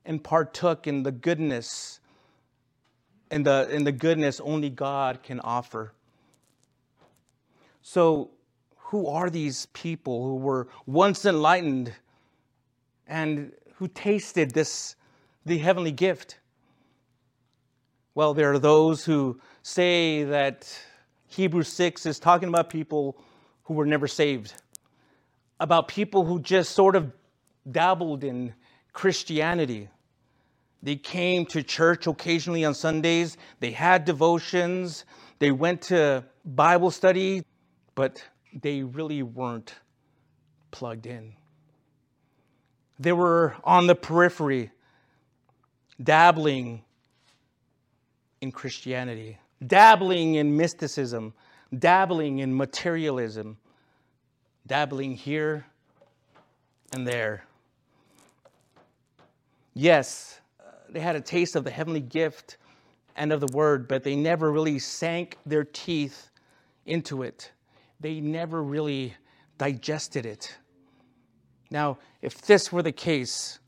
and 0.05 0.23
partook 0.23 0.87
in 0.87 1.03
the 1.03 1.11
goodness 1.11 1.99
and 3.29 3.45
the, 3.45 3.69
in 3.73 3.83
the 3.83 3.91
goodness 3.91 4.39
only 4.39 4.71
God 4.71 5.21
can 5.25 5.41
offer. 5.41 5.93
So, 7.83 8.31
who 8.77 9.09
are 9.09 9.29
these 9.29 9.67
people 9.73 10.23
who 10.23 10.37
were 10.37 10.69
once 10.87 11.25
enlightened 11.25 11.93
and 13.09 13.51
who 13.75 13.89
tasted 13.89 14.53
this 14.53 14.95
the 15.45 15.59
heavenly 15.59 15.91
gift? 15.91 16.39
Well, 18.15 18.33
there 18.33 18.53
are 18.53 18.61
those 18.61 19.05
who 19.05 19.41
say 19.63 20.23
that 20.23 20.73
Hebrews 21.27 21.67
6 21.67 22.07
is 22.07 22.21
talking 22.21 22.49
about 22.49 22.71
people 22.71 23.21
who 23.65 23.75
were 23.75 23.87
never 23.87 24.07
saved, 24.07 24.55
about 25.59 25.89
people 25.89 26.25
who 26.25 26.39
just 26.39 26.71
sort 26.77 26.95
of 26.95 27.13
dabbled 27.71 28.25
in 28.25 28.55
Christianity. 28.93 29.89
They 30.83 30.97
came 30.97 31.47
to 31.47 31.63
church 31.63 32.07
occasionally 32.07 32.65
on 32.65 32.75
Sundays, 32.75 33.37
they 33.61 33.73
had 33.73 34.05
devotions, 34.05 35.05
they 35.39 35.51
went 35.51 35.83
to 35.83 36.25
Bible 36.45 36.91
study, 36.91 37.45
but 37.95 38.23
they 38.53 38.83
really 38.83 39.23
weren't 39.23 39.75
plugged 40.71 41.07
in. 41.07 41.33
They 42.99 43.13
were 43.13 43.57
on 43.65 43.87
the 43.87 43.95
periphery, 43.95 44.71
dabbling 46.03 46.83
in 48.41 48.53
Christianity, 48.53 49.39
dabbling 49.65 50.35
in 50.35 50.57
mysticism, 50.57 51.35
dabbling 51.77 52.39
in 52.39 52.57
materialism, 52.57 53.59
dabbling 54.67 55.15
here 55.15 55.67
and 56.93 57.07
there. 57.07 57.45
Yes, 59.81 60.41
uh, 60.59 60.73
they 60.89 60.99
had 60.99 61.15
a 61.15 61.21
taste 61.21 61.55
of 61.55 61.63
the 61.63 61.71
heavenly 61.71 62.01
gift 62.01 62.57
and 63.15 63.33
of 63.33 63.39
the 63.39 63.57
word, 63.57 63.87
but 63.87 64.03
they 64.03 64.17
never 64.17 64.51
really 64.51 64.81
sank 64.81 65.39
their 65.47 65.63
teeth 65.63 66.33
into 66.85 67.23
it. 67.23 67.53
They 68.01 68.21
never 68.21 68.61
really 68.61 69.15
digested 69.57 70.27
it. 70.27 70.59
Now, 71.71 71.99
if 72.23 72.43
this 72.43 72.73
were 72.73 72.83
the 72.83 72.91
case, 72.91 73.61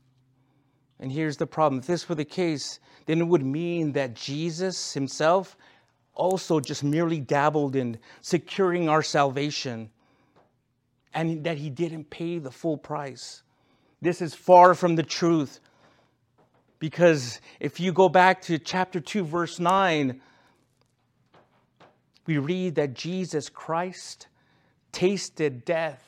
and 0.99 1.09
here's 1.09 1.37
the 1.37 1.47
problem 1.47 1.79
if 1.79 1.87
this 1.87 2.09
were 2.09 2.15
the 2.15 2.25
case, 2.25 2.81
then 3.05 3.21
it 3.21 3.27
would 3.27 3.45
mean 3.45 3.93
that 3.93 4.13
Jesus 4.13 4.93
himself 4.93 5.55
also 6.13 6.59
just 6.59 6.83
merely 6.83 7.21
dabbled 7.21 7.77
in 7.77 7.97
securing 8.19 8.89
our 8.89 9.01
salvation 9.01 9.89
and 11.13 11.45
that 11.45 11.57
he 11.57 11.69
didn't 11.69 12.09
pay 12.09 12.37
the 12.37 12.51
full 12.51 12.75
price. 12.77 13.43
This 14.01 14.21
is 14.21 14.35
far 14.35 14.73
from 14.73 14.95
the 14.95 15.03
truth. 15.03 15.61
Because 16.81 17.39
if 17.59 17.79
you 17.79 17.93
go 17.93 18.09
back 18.09 18.41
to 18.41 18.57
chapter 18.57 18.99
2, 18.99 19.23
verse 19.23 19.59
9, 19.59 20.19
we 22.25 22.39
read 22.39 22.73
that 22.73 22.95
Jesus 22.95 23.49
Christ 23.49 24.25
tasted 24.91 25.63
death 25.63 26.03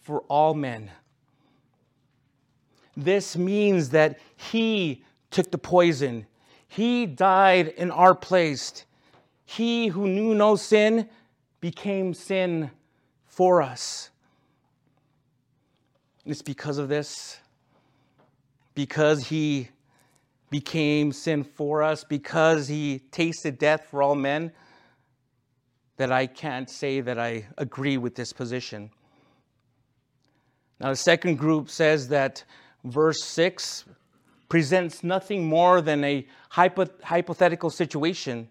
for 0.00 0.20
all 0.28 0.54
men. 0.54 0.92
This 2.96 3.36
means 3.36 3.90
that 3.90 4.20
he 4.36 5.02
took 5.32 5.50
the 5.50 5.58
poison, 5.58 6.24
he 6.68 7.04
died 7.04 7.66
in 7.66 7.90
our 7.90 8.14
place. 8.14 8.84
He 9.44 9.88
who 9.88 10.06
knew 10.06 10.36
no 10.36 10.54
sin 10.54 11.08
became 11.60 12.14
sin 12.14 12.70
for 13.26 13.60
us. 13.60 14.10
And 16.24 16.30
it's 16.30 16.42
because 16.42 16.78
of 16.78 16.88
this, 16.88 17.38
because 18.76 19.26
he 19.26 19.70
became 20.50 21.12
sin 21.12 21.44
for 21.44 21.82
us, 21.82 22.04
because 22.04 22.68
he 22.68 22.98
tasted 23.10 23.58
death 23.58 23.86
for 23.90 24.02
all 24.02 24.14
men, 24.14 24.52
that 25.96 26.12
I 26.12 26.26
can't 26.26 26.68
say 26.68 27.00
that 27.00 27.18
I 27.18 27.46
agree 27.58 27.96
with 27.96 28.14
this 28.14 28.32
position. 28.32 28.90
Now, 30.80 30.90
the 30.90 30.96
second 30.96 31.36
group 31.36 31.70
says 31.70 32.08
that 32.08 32.44
verse 32.84 33.22
6 33.24 33.84
presents 34.48 35.04
nothing 35.04 35.46
more 35.46 35.80
than 35.80 36.02
a 36.04 36.26
hypothetical 36.48 37.70
situation 37.70 38.48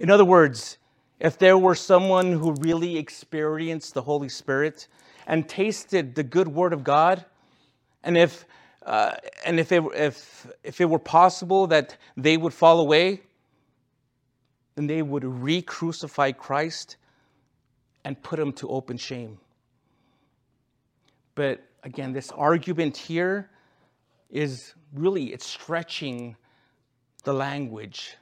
in 0.00 0.10
other 0.10 0.24
words, 0.24 0.78
if 1.20 1.36
there 1.36 1.58
were 1.58 1.74
someone 1.74 2.32
who 2.32 2.54
really 2.60 2.96
experienced 2.96 3.92
the 3.92 4.00
Holy 4.00 4.30
Spirit 4.30 4.88
and 5.26 5.46
tasted 5.46 6.14
the 6.14 6.22
good 6.22 6.48
word 6.48 6.72
of 6.72 6.82
God, 6.82 7.26
and 8.02 8.16
if 8.16 8.46
uh, 8.84 9.12
and 9.44 9.60
if 9.60 9.72
it, 9.72 9.82
if 9.94 10.46
if 10.64 10.80
it 10.80 10.86
were 10.86 10.98
possible 10.98 11.66
that 11.68 11.96
they 12.16 12.36
would 12.36 12.54
fall 12.54 12.80
away, 12.80 13.22
then 14.74 14.86
they 14.86 15.02
would 15.02 15.24
re-crucify 15.24 16.32
Christ 16.32 16.96
and 18.04 18.20
put 18.22 18.38
him 18.38 18.52
to 18.54 18.68
open 18.68 18.96
shame. 18.96 19.38
But 21.34 21.62
again, 21.82 22.12
this 22.12 22.30
argument 22.30 22.96
here 22.96 23.50
is 24.30 24.74
really 24.94 25.32
it's 25.32 25.46
stretching 25.46 26.36
the 27.24 27.34
language 27.34 28.16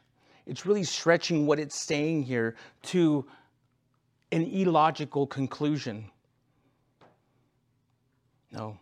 it's 0.49 0.65
really 0.65 0.83
stretching 0.83 1.47
what 1.47 1.59
it's 1.59 1.79
saying 1.87 2.23
here 2.23 2.57
to 2.85 3.27
an 4.33 4.43
illogical 4.45 5.27
conclusion. 5.27 6.11
No, 8.51 8.79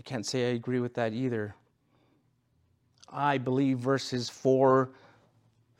I 0.00 0.02
can't 0.02 0.24
say 0.24 0.48
I 0.48 0.54
agree 0.54 0.80
with 0.80 0.94
that 0.94 1.12
either. 1.12 1.54
I 3.12 3.36
believe 3.36 3.80
verses 3.80 4.30
4 4.30 4.88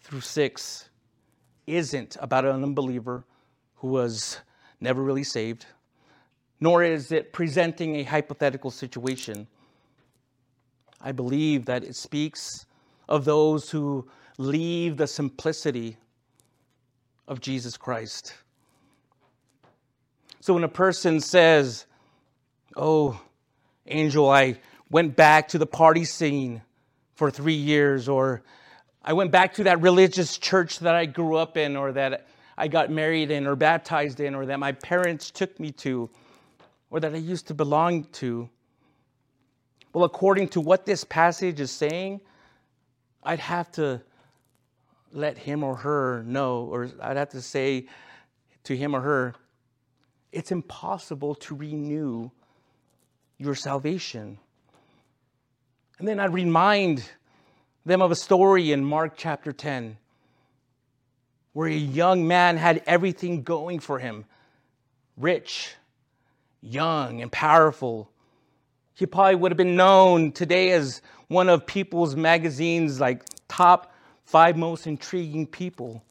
through 0.03 0.21
6 0.21 0.91
isn't 1.67 2.19
about 2.21 2.45
an 2.45 2.63
unbeliever 2.63 3.25
who 3.77 3.89
was 3.89 4.39
never 4.79 5.03
really 5.03 5.25
saved, 5.25 5.65
nor 6.61 6.83
is 6.83 7.13
it 7.13 7.33
presenting 7.33 7.97
a 7.97 8.03
hypothetical 8.03 8.71
situation. 8.71 9.47
I 11.01 11.13
believe 11.13 11.65
that 11.65 11.83
it 11.83 11.97
speaks 11.97 12.67
of 13.09 13.25
those 13.25 13.71
who 13.71 14.07
leave 14.37 14.99
the 14.99 15.07
simplicity 15.07 15.97
of 17.27 17.41
Jesus 17.41 17.79
Christ. 17.79 18.35
So 20.41 20.53
when 20.53 20.65
a 20.65 20.69
person 20.69 21.21
says, 21.21 21.87
Oh, 22.77 23.19
Angel, 23.87 24.29
I 24.29 24.59
went 24.90 25.16
back 25.16 25.49
to 25.49 25.59
the 25.59 25.66
party 25.66 26.05
scene 26.05 26.62
for 27.14 27.31
three 27.31 27.55
years, 27.55 28.09
or 28.09 28.43
I 29.03 29.12
went 29.12 29.31
back 29.31 29.55
to 29.55 29.64
that 29.64 29.81
religious 29.81 30.38
church 30.38 30.81
that 30.81 30.95
I 30.95 31.07
grew 31.07 31.37
up 31.37 31.57
in, 31.57 31.77
or 31.77 31.93
that 31.93 32.27
I 32.59 32.69
got 32.69 32.90
married 32.90 33.31
in, 33.31 33.47
or 33.47 33.57
baptized 33.57 34.21
in, 34.21 34.35
or 34.35 34.47
that 34.47 34.59
my 34.59 34.73
parents 34.73 35.31
took 35.31 35.59
me 35.59 35.73
to, 35.73 36.11
or 36.90 37.01
that 37.01 37.14
I 37.14 37.19
used 37.19 37.49
to 37.49 37.55
belong 37.55 38.05
to. 38.05 38.49
Well, 39.93 40.05
according 40.05 40.49
to 40.49 40.61
what 40.61 40.87
this 40.87 41.05
passage 41.05 41.61
is 41.61 41.71
saying, 41.71 42.21
I'd 43.23 43.40
have 43.40 43.73
to 43.73 44.03
let 45.12 45.38
him 45.38 45.64
or 45.64 45.77
her 45.77 46.23
know, 46.25 46.64
or 46.64 46.88
I'd 47.01 47.16
have 47.16 47.31
to 47.31 47.43
say 47.43 47.87
to 48.64 48.77
him 48.77 48.95
or 48.95 49.01
her, 49.01 49.35
it's 50.33 50.53
impossible 50.53 51.35
to 51.37 51.55
renew 51.55 52.31
your 53.40 53.55
salvation. 53.55 54.38
And 55.98 56.07
then 56.07 56.20
I'd 56.20 56.35
remind 56.35 57.03
them 57.87 58.03
of 58.03 58.11
a 58.11 58.14
story 58.14 58.70
in 58.70 58.85
Mark 58.85 59.14
chapter 59.16 59.50
10 59.50 59.96
where 61.55 61.68
a 61.68 61.74
young 61.74 62.29
man 62.29 62.59
had 62.59 62.83
everything 62.87 63.42
going 63.42 63.81
for 63.81 63.98
him 63.98 64.26
rich, 65.16 65.74
young, 66.61 67.22
and 67.22 67.33
powerful. 67.33 68.11
He 68.94 69.07
probably 69.07 69.35
would 69.37 69.53
have 69.53 69.57
been 69.57 69.76
known 69.76 70.33
today 70.33 70.70
as 70.72 71.00
one 71.29 71.48
of 71.48 71.66
People's 71.66 72.14
Magazine's 72.14 73.00
like 73.00 73.24
top 73.48 73.94
five 74.24 74.57
most 74.57 74.87
intriguing 74.87 75.46
people. 75.46 76.05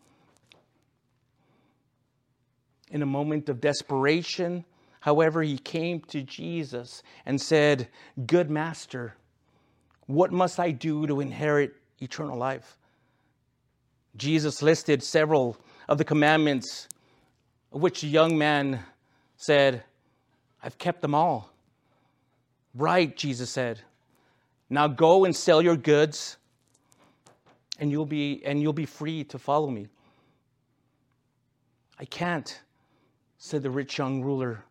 In 2.89 3.03
a 3.03 3.05
moment 3.05 3.49
of 3.49 3.61
desperation, 3.61 4.65
however, 4.99 5.41
he 5.41 5.57
came 5.57 6.01
to 6.01 6.21
Jesus 6.21 7.03
and 7.25 7.39
said, 7.39 7.87
Good 8.25 8.49
master, 8.49 9.15
what 10.07 10.31
must 10.31 10.59
I 10.59 10.71
do 10.71 11.07
to 11.07 11.19
inherit 11.19 11.75
eternal 12.01 12.37
life? 12.37 12.77
Jesus 14.17 14.61
listed 14.61 15.03
several 15.03 15.57
of 15.87 15.97
the 15.97 16.03
commandments, 16.03 16.87
of 17.71 17.81
which 17.81 18.01
the 18.01 18.07
young 18.07 18.37
man 18.37 18.83
said, 19.37 19.83
I've 20.61 20.77
kept 20.77 21.01
them 21.01 21.15
all. 21.15 21.51
Right, 22.75 23.15
Jesus 23.15 23.49
said. 23.49 23.79
Now 24.69 24.87
go 24.87 25.25
and 25.25 25.35
sell 25.35 25.61
your 25.61 25.77
goods, 25.77 26.37
and 27.79 27.91
you'll 27.91 28.05
be, 28.05 28.41
and 28.45 28.61
you'll 28.61 28.73
be 28.73 28.85
free 28.85 29.23
to 29.25 29.39
follow 29.39 29.69
me. 29.69 29.87
I 31.99 32.05
can't, 32.05 32.61
said 33.37 33.63
the 33.63 33.71
rich 33.71 33.97
young 33.97 34.21
ruler 34.21 34.63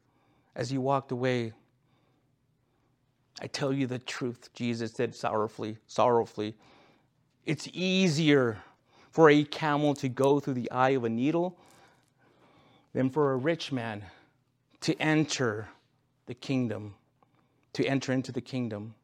as 0.59 0.69
he 0.69 0.77
walked 0.77 1.13
away. 1.13 1.53
I 3.41 3.47
tell 3.47 3.73
you 3.73 3.87
the 3.87 4.01
truth, 4.01 4.51
Jesus 4.53 4.93
said 4.93 5.15
sorrowfully, 5.15 5.79
sorrowfully. 5.87 6.57
It's 7.47 7.69
easier 7.73 8.59
for 9.13 9.31
a 9.31 9.45
camel 9.45 9.95
to 9.95 10.09
go 10.09 10.41
through 10.41 10.55
the 10.55 10.71
eye 10.73 10.91
of 10.91 11.05
a 11.05 11.09
needle 11.09 11.57
than 12.93 13.09
for 13.09 13.33
a 13.33 13.37
rich 13.37 13.71
man 13.71 14.05
to 14.81 15.01
enter 15.01 15.69
the 16.27 16.35
kingdom, 16.35 16.95
to 17.75 17.87
enter 17.87 18.13
into 18.13 18.33
the 18.33 18.41
kingdom. 18.41 18.95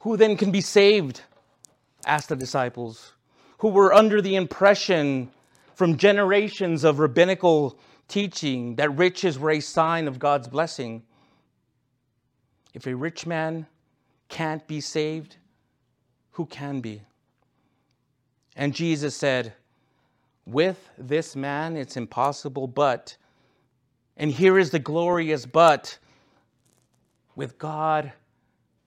Who 0.00 0.16
then 0.16 0.36
can 0.36 0.50
be 0.50 0.62
saved? 0.62 1.20
asked 2.06 2.30
the 2.30 2.36
disciples, 2.36 3.12
who 3.58 3.68
were 3.68 3.92
under 3.92 4.22
the 4.22 4.36
impression 4.36 5.30
from 5.74 5.96
generations 5.96 6.84
of 6.84 6.98
rabbinical 6.98 7.78
teaching 8.08 8.76
that 8.76 8.96
riches 8.96 9.38
were 9.38 9.50
a 9.50 9.60
sign 9.60 10.08
of 10.08 10.18
God's 10.18 10.48
blessing. 10.48 11.02
If 12.74 12.86
a 12.86 12.94
rich 12.94 13.26
man 13.26 13.66
can't 14.28 14.66
be 14.66 14.80
saved, 14.80 15.36
who 16.32 16.46
can 16.46 16.80
be? 16.80 17.02
And 18.54 18.74
Jesus 18.74 19.16
said, 19.16 19.54
With 20.46 20.88
this 20.96 21.36
man 21.36 21.76
it's 21.76 21.96
impossible, 21.96 22.66
but, 22.66 23.16
and 24.16 24.30
here 24.30 24.58
is 24.58 24.70
the 24.70 24.78
glorious 24.78 25.46
but, 25.46 25.98
with 27.34 27.58
God 27.58 28.12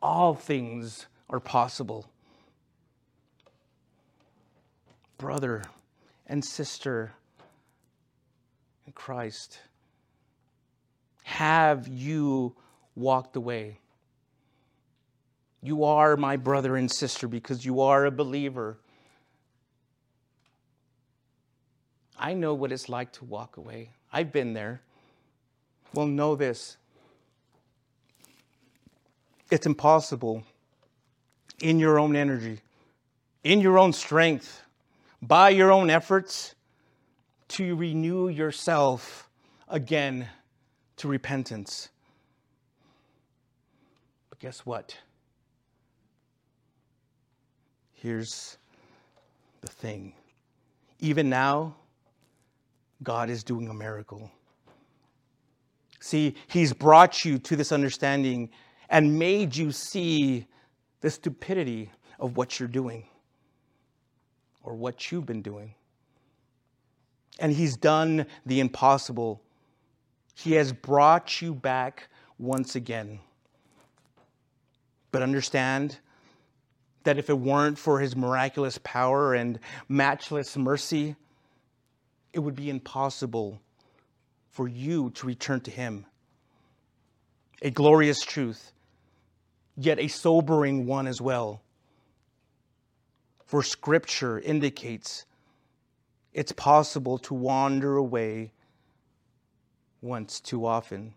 all 0.01 0.33
things 0.33 1.07
are 1.29 1.39
possible. 1.39 2.09
Brother 5.17 5.63
and 6.25 6.43
sister 6.43 7.13
Christ, 8.95 9.59
have 11.23 11.87
you 11.87 12.55
walked 12.99 13.35
away. 13.35 13.79
You 15.61 15.83
are 15.85 16.15
my 16.17 16.37
brother 16.37 16.75
and 16.75 16.91
sister 16.91 17.27
because 17.27 17.65
you 17.65 17.81
are 17.81 18.05
a 18.05 18.11
believer. 18.11 18.77
I 22.17 22.33
know 22.33 22.53
what 22.53 22.71
it's 22.71 22.89
like 22.89 23.13
to 23.13 23.25
walk 23.25 23.57
away. 23.57 23.91
I've 24.11 24.31
been 24.31 24.53
there. 24.53 24.81
Well, 25.93 26.05
know 26.05 26.35
this 26.35 26.77
it's 29.49 29.65
impossible 29.65 30.43
in 31.59 31.79
your 31.79 31.99
own 31.99 32.15
energy, 32.15 32.59
in 33.43 33.61
your 33.61 33.79
own 33.79 33.93
strength, 33.93 34.61
by 35.21 35.49
your 35.49 35.71
own 35.71 35.89
efforts 35.89 36.53
to 37.49 37.75
renew 37.75 38.29
yourself 38.29 39.29
again 39.67 40.27
to 40.97 41.07
repentance 41.07 41.89
But 44.39 44.39
guess 44.39 44.65
what? 44.65 44.95
Here's 47.93 48.57
the 49.61 49.67
thing. 49.67 50.13
Even 50.99 51.29
now, 51.29 51.75
God 53.03 53.29
is 53.29 53.43
doing 53.43 53.67
a 53.67 53.73
miracle. 53.73 54.31
See, 55.99 56.35
He's 56.47 56.71
brought 56.71 57.25
you 57.25 57.37
to 57.39 57.55
this 57.57 57.73
understanding 57.73 58.49
and 58.89 59.19
made 59.19 59.55
you 59.55 59.71
see 59.71 60.47
the 61.01 61.09
stupidity 61.09 61.91
of 62.19 62.37
what 62.37 62.59
you're 62.59 62.69
doing 62.69 63.05
or 64.63 64.75
what 64.75 65.11
you've 65.11 65.25
been 65.25 65.41
doing. 65.41 65.73
And 67.39 67.53
He's 67.53 67.77
done 67.77 68.25
the 68.45 68.59
impossible. 68.59 69.41
He 70.35 70.53
has 70.53 70.71
brought 70.71 71.41
you 71.41 71.55
back 71.55 72.09
once 72.37 72.75
again. 72.75 73.19
But 75.11 75.23
understand 75.23 75.97
that 77.03 77.17
if 77.17 77.29
it 77.29 77.37
weren't 77.37 77.77
for 77.77 77.99
his 77.99 78.15
miraculous 78.15 78.79
power 78.83 79.33
and 79.33 79.59
matchless 79.87 80.55
mercy, 80.55 81.15
it 82.33 82.39
would 82.39 82.55
be 82.55 82.69
impossible 82.69 83.59
for 84.49 84.67
you 84.67 85.09
to 85.11 85.25
return 85.25 85.61
to 85.61 85.71
him. 85.71 86.05
A 87.61 87.71
glorious 87.71 88.21
truth, 88.21 88.71
yet 89.75 89.99
a 89.99 90.07
sobering 90.07 90.85
one 90.85 91.07
as 91.07 91.19
well. 91.19 91.61
For 93.45 93.63
scripture 93.63 94.39
indicates 94.39 95.25
it's 96.33 96.51
possible 96.51 97.17
to 97.19 97.33
wander 97.33 97.97
away 97.97 98.51
once 100.01 100.39
too 100.39 100.65
often. 100.65 101.13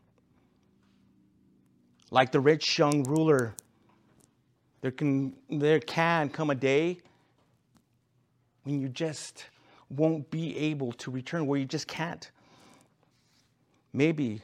Like 2.11 2.33
the 2.33 2.41
rich 2.41 2.79
young 2.79 3.05
ruler 3.05 3.55
there 4.83 4.91
can, 4.91 5.35
there 5.49 5.79
can 5.79 6.29
come 6.29 6.51
a 6.51 6.57
day 6.57 6.99
when 8.65 8.81
you 8.81 8.89
just 8.89 9.47
won't 9.89 10.29
be 10.31 10.57
able 10.57 10.93
to 10.95 11.11
return, 11.11 11.47
where 11.47 11.59
you 11.59 11.67
just 11.67 11.87
can't. 11.87 12.31
Maybe 13.93 14.43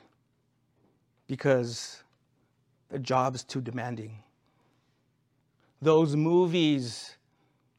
because 1.27 2.03
the 2.89 2.99
job's 2.99 3.43
too 3.43 3.61
demanding. 3.61 4.23
Those 5.83 6.15
movies 6.15 7.17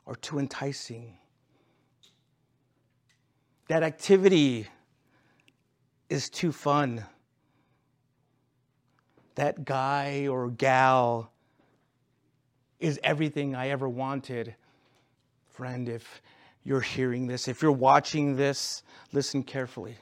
are 0.05 0.15
too 0.15 0.39
enticing. 0.39 1.18
That 3.69 3.83
activity 3.83 4.67
is 6.09 6.31
too 6.31 6.51
fun. 6.51 7.05
That 9.35 9.63
guy 9.63 10.25
or 10.27 10.49
gal 10.49 11.31
is 12.79 12.99
everything 13.03 13.53
I 13.53 13.69
ever 13.69 13.87
wanted. 13.87 14.55
Friend, 15.51 15.87
if 15.87 16.21
you're 16.63 16.81
hearing 16.81 17.27
this, 17.27 17.47
if 17.47 17.61
you're 17.61 17.71
watching 17.71 18.35
this, 18.35 18.81
listen 19.13 19.43
carefully. 19.43 19.97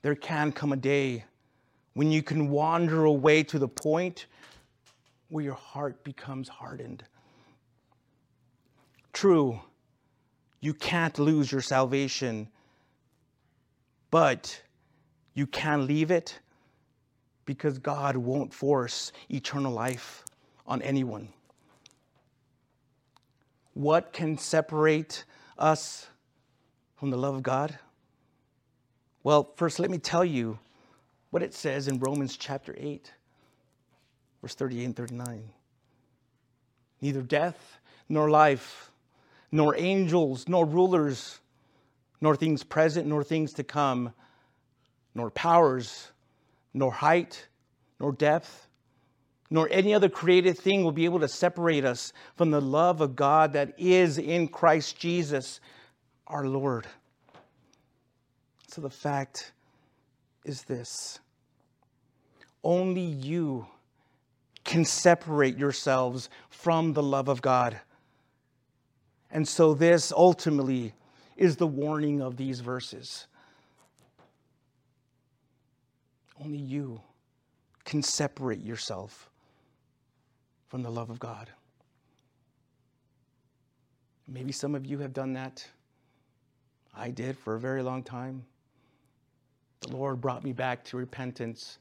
There 0.00 0.14
can 0.14 0.50
come 0.50 0.72
a 0.72 0.76
day 0.76 1.26
when 1.92 2.10
you 2.10 2.22
can 2.22 2.48
wander 2.48 3.04
away 3.04 3.42
to 3.42 3.58
the 3.58 3.68
point 3.68 4.24
where 5.28 5.44
your 5.44 5.54
heart 5.54 6.02
becomes 6.02 6.48
hardened. 6.48 7.04
True, 9.12 9.60
you 10.60 10.72
can't 10.72 11.18
lose 11.18 11.52
your 11.52 11.60
salvation, 11.60 12.48
but 14.14 14.62
you 15.34 15.44
can 15.44 15.88
leave 15.88 16.12
it 16.12 16.38
because 17.46 17.80
God 17.80 18.16
won't 18.16 18.54
force 18.54 19.10
eternal 19.28 19.72
life 19.72 20.24
on 20.68 20.82
anyone. 20.82 21.30
What 23.72 24.12
can 24.12 24.38
separate 24.38 25.24
us 25.58 26.06
from 26.94 27.10
the 27.10 27.16
love 27.16 27.34
of 27.34 27.42
God? 27.42 27.76
Well, 29.24 29.50
first, 29.56 29.80
let 29.80 29.90
me 29.90 29.98
tell 29.98 30.24
you 30.24 30.60
what 31.30 31.42
it 31.42 31.52
says 31.52 31.88
in 31.88 31.98
Romans 31.98 32.36
chapter 32.36 32.72
8, 32.78 33.12
verse 34.40 34.54
38 34.54 34.84
and 34.84 34.94
39. 34.94 35.50
Neither 37.00 37.22
death 37.22 37.80
nor 38.08 38.30
life, 38.30 38.92
nor 39.50 39.74
angels, 39.76 40.46
nor 40.46 40.64
rulers, 40.64 41.40
nor 42.24 42.34
things 42.34 42.64
present, 42.64 43.06
nor 43.06 43.22
things 43.22 43.52
to 43.52 43.62
come, 43.62 44.10
nor 45.14 45.30
powers, 45.30 46.10
nor 46.72 46.90
height, 46.90 47.46
nor 48.00 48.12
depth, 48.12 48.66
nor 49.50 49.68
any 49.70 49.92
other 49.92 50.08
created 50.08 50.56
thing 50.56 50.82
will 50.82 50.90
be 50.90 51.04
able 51.04 51.20
to 51.20 51.28
separate 51.28 51.84
us 51.84 52.14
from 52.34 52.50
the 52.50 52.62
love 52.62 53.02
of 53.02 53.14
God 53.14 53.52
that 53.52 53.74
is 53.76 54.16
in 54.16 54.48
Christ 54.48 54.98
Jesus 54.98 55.60
our 56.26 56.46
Lord. 56.46 56.86
So 58.68 58.80
the 58.80 58.88
fact 58.88 59.52
is 60.46 60.62
this 60.62 61.20
only 62.62 63.02
you 63.02 63.66
can 64.64 64.86
separate 64.86 65.58
yourselves 65.58 66.30
from 66.48 66.94
the 66.94 67.02
love 67.02 67.28
of 67.28 67.42
God. 67.42 67.78
And 69.30 69.46
so, 69.46 69.74
this 69.74 70.10
ultimately 70.10 70.94
is 71.36 71.56
the 71.56 71.66
warning 71.66 72.22
of 72.22 72.36
these 72.36 72.60
verses. 72.60 73.26
Only 76.42 76.58
you 76.58 77.00
can 77.84 78.02
separate 78.02 78.62
yourself 78.62 79.30
from 80.68 80.82
the 80.82 80.90
love 80.90 81.10
of 81.10 81.18
God. 81.18 81.50
Maybe 84.26 84.52
some 84.52 84.74
of 84.74 84.86
you 84.86 84.98
have 85.00 85.12
done 85.12 85.34
that. 85.34 85.66
I 86.96 87.10
did 87.10 87.36
for 87.38 87.54
a 87.54 87.60
very 87.60 87.82
long 87.82 88.02
time. 88.02 88.44
The 89.80 89.94
Lord 89.94 90.20
brought 90.20 90.44
me 90.44 90.52
back 90.52 90.84
to 90.86 90.96
repentance 90.96 91.78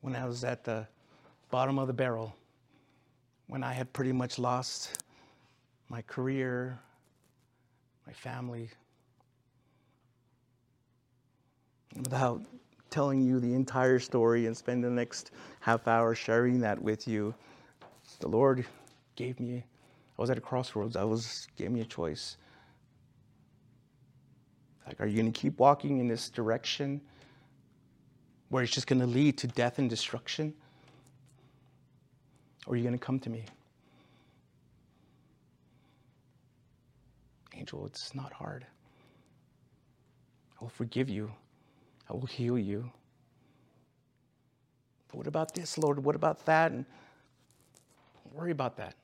when 0.00 0.16
I 0.16 0.26
was 0.26 0.44
at 0.44 0.64
the 0.64 0.86
bottom 1.50 1.78
of 1.78 1.86
the 1.86 1.92
barrel, 1.92 2.34
when 3.46 3.62
I 3.62 3.72
had 3.72 3.92
pretty 3.92 4.12
much 4.12 4.38
lost 4.38 5.02
my 5.88 6.02
career, 6.02 6.78
my 8.06 8.12
family. 8.12 8.70
Without 11.96 12.42
telling 12.90 13.20
you 13.20 13.40
the 13.40 13.54
entire 13.54 13.98
story 13.98 14.46
and 14.46 14.56
spend 14.56 14.84
the 14.84 14.90
next 14.90 15.32
half 15.60 15.88
hour 15.88 16.14
sharing 16.14 16.60
that 16.60 16.80
with 16.80 17.08
you, 17.08 17.34
the 18.20 18.28
Lord 18.28 18.64
gave 19.16 19.40
me, 19.40 19.64
I 20.18 20.22
was 20.22 20.30
at 20.30 20.38
a 20.38 20.40
crossroads. 20.40 20.96
I 20.96 21.04
was, 21.04 21.48
gave 21.56 21.70
me 21.70 21.80
a 21.80 21.84
choice. 21.84 22.36
Like, 24.86 25.00
are 25.00 25.06
you 25.06 25.20
going 25.20 25.32
to 25.32 25.38
keep 25.38 25.58
walking 25.58 25.98
in 25.98 26.06
this 26.06 26.30
direction 26.30 27.00
where 28.50 28.62
it's 28.62 28.72
just 28.72 28.86
going 28.86 29.00
to 29.00 29.06
lead 29.06 29.36
to 29.38 29.48
death 29.48 29.78
and 29.78 29.90
destruction? 29.90 30.54
Or 32.66 32.74
are 32.74 32.76
you 32.76 32.82
going 32.82 32.96
to 32.96 33.04
come 33.04 33.18
to 33.20 33.30
me? 33.30 33.44
Angel, 37.56 37.86
it's 37.86 38.14
not 38.14 38.32
hard. 38.32 38.66
I 40.60 40.64
will 40.64 40.68
forgive 40.68 41.08
you. 41.08 41.30
I 42.08 42.12
will 42.12 42.26
heal 42.26 42.58
you. 42.58 42.90
But 45.08 45.16
what 45.18 45.26
about 45.26 45.54
this, 45.54 45.78
Lord? 45.78 46.02
What 46.02 46.16
about 46.16 46.44
that? 46.46 46.72
And 46.72 46.84
don't 48.24 48.34
worry 48.34 48.52
about 48.52 48.76
that. 48.76 48.94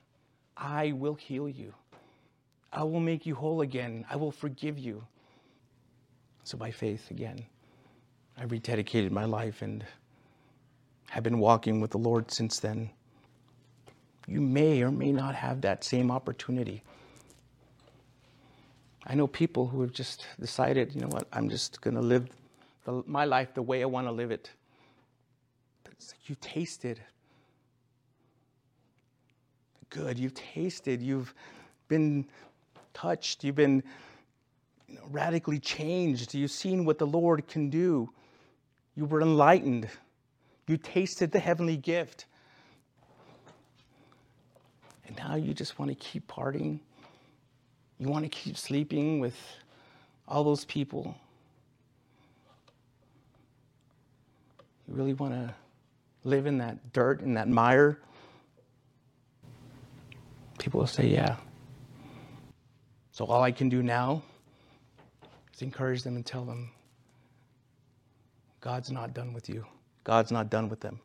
I 0.57 0.91
will 0.91 1.15
heal 1.15 1.49
you. 1.49 1.73
I 2.71 2.83
will 2.83 2.99
make 2.99 3.25
you 3.25 3.35
whole 3.35 3.61
again. 3.61 4.05
I 4.09 4.15
will 4.15 4.31
forgive 4.31 4.79
you. 4.79 5.03
So 6.43 6.57
by 6.57 6.71
faith, 6.71 7.11
again, 7.11 7.45
I 8.37 8.45
rededicated 8.45 9.11
my 9.11 9.25
life 9.25 9.61
and 9.61 9.85
have 11.09 11.23
been 11.23 11.39
walking 11.39 11.79
with 11.79 11.91
the 11.91 11.99
Lord 11.99 12.31
since 12.31 12.59
then. 12.59 12.89
You 14.27 14.41
may 14.41 14.81
or 14.81 14.91
may 14.91 15.11
not 15.11 15.35
have 15.35 15.61
that 15.61 15.83
same 15.83 16.09
opportunity. 16.09 16.83
I 19.05 19.15
know 19.15 19.27
people 19.27 19.67
who 19.67 19.81
have 19.81 19.91
just 19.91 20.25
decided, 20.39 20.93
you 20.95 21.01
know 21.01 21.07
what, 21.07 21.27
I'm 21.33 21.49
just 21.49 21.81
going 21.81 21.95
to 21.95 22.01
live 22.01 22.27
the, 22.85 23.03
my 23.05 23.25
life 23.25 23.53
the 23.53 23.61
way 23.61 23.81
I 23.81 23.85
want 23.85 24.07
to 24.07 24.11
live 24.11 24.31
it. 24.31 24.49
But 25.83 25.93
like 25.99 26.29
you 26.29 26.35
tasted 26.39 26.99
good. 29.93 30.17
You've 30.17 30.33
tasted. 30.33 31.01
You've 31.01 31.33
been 31.87 32.25
touched. 32.93 33.43
You've 33.43 33.55
been 33.55 33.83
you 34.87 34.95
know, 34.95 35.03
radically 35.11 35.59
changed. 35.59 36.33
You've 36.33 36.51
seen 36.51 36.83
what 36.83 36.97
the 36.97 37.07
Lord 37.07 37.47
can 37.47 37.69
do. 37.69 38.09
You 38.95 39.05
were 39.05 39.21
enlightened. 39.21 39.87
You 40.67 40.77
tasted 40.77 41.31
the 41.31 41.39
heavenly 41.39 41.77
gift. 41.77 42.25
And 45.07 45.15
now 45.15 45.35
you 45.35 45.53
just 45.53 45.77
want 45.77 45.89
to 45.89 45.95
keep 45.95 46.27
partying. 46.27 46.79
You 48.03 48.09
want 48.09 48.25
to 48.25 48.29
keep 48.29 48.57
sleeping 48.57 49.21
with 49.21 49.37
all 50.27 50.43
those 50.43 50.65
people. 50.65 51.15
You 54.85 54.95
really 54.95 55.13
want 55.13 55.31
to 55.31 55.55
live 56.25 56.45
in 56.45 56.57
that 56.57 56.91
dirt, 56.91 57.21
in 57.21 57.35
that 57.35 57.47
mire? 57.47 57.97
People 60.59 60.81
will 60.81 60.87
say, 60.87 61.07
Yeah. 61.07 61.37
So 63.13 63.23
all 63.23 63.41
I 63.41 63.53
can 63.53 63.69
do 63.69 63.81
now 63.81 64.21
is 65.53 65.61
encourage 65.61 66.03
them 66.03 66.17
and 66.17 66.25
tell 66.25 66.43
them, 66.43 66.71
God's 68.59 68.91
not 68.91 69.13
done 69.13 69.31
with 69.31 69.47
you. 69.47 69.65
God's 70.03 70.29
not 70.29 70.49
done 70.49 70.67
with 70.67 70.81
them. 70.81 70.99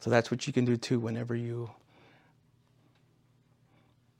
So 0.00 0.10
that's 0.10 0.32
what 0.32 0.48
you 0.48 0.52
can 0.52 0.64
do 0.64 0.76
too 0.76 0.98
whenever 0.98 1.36
you 1.36 1.70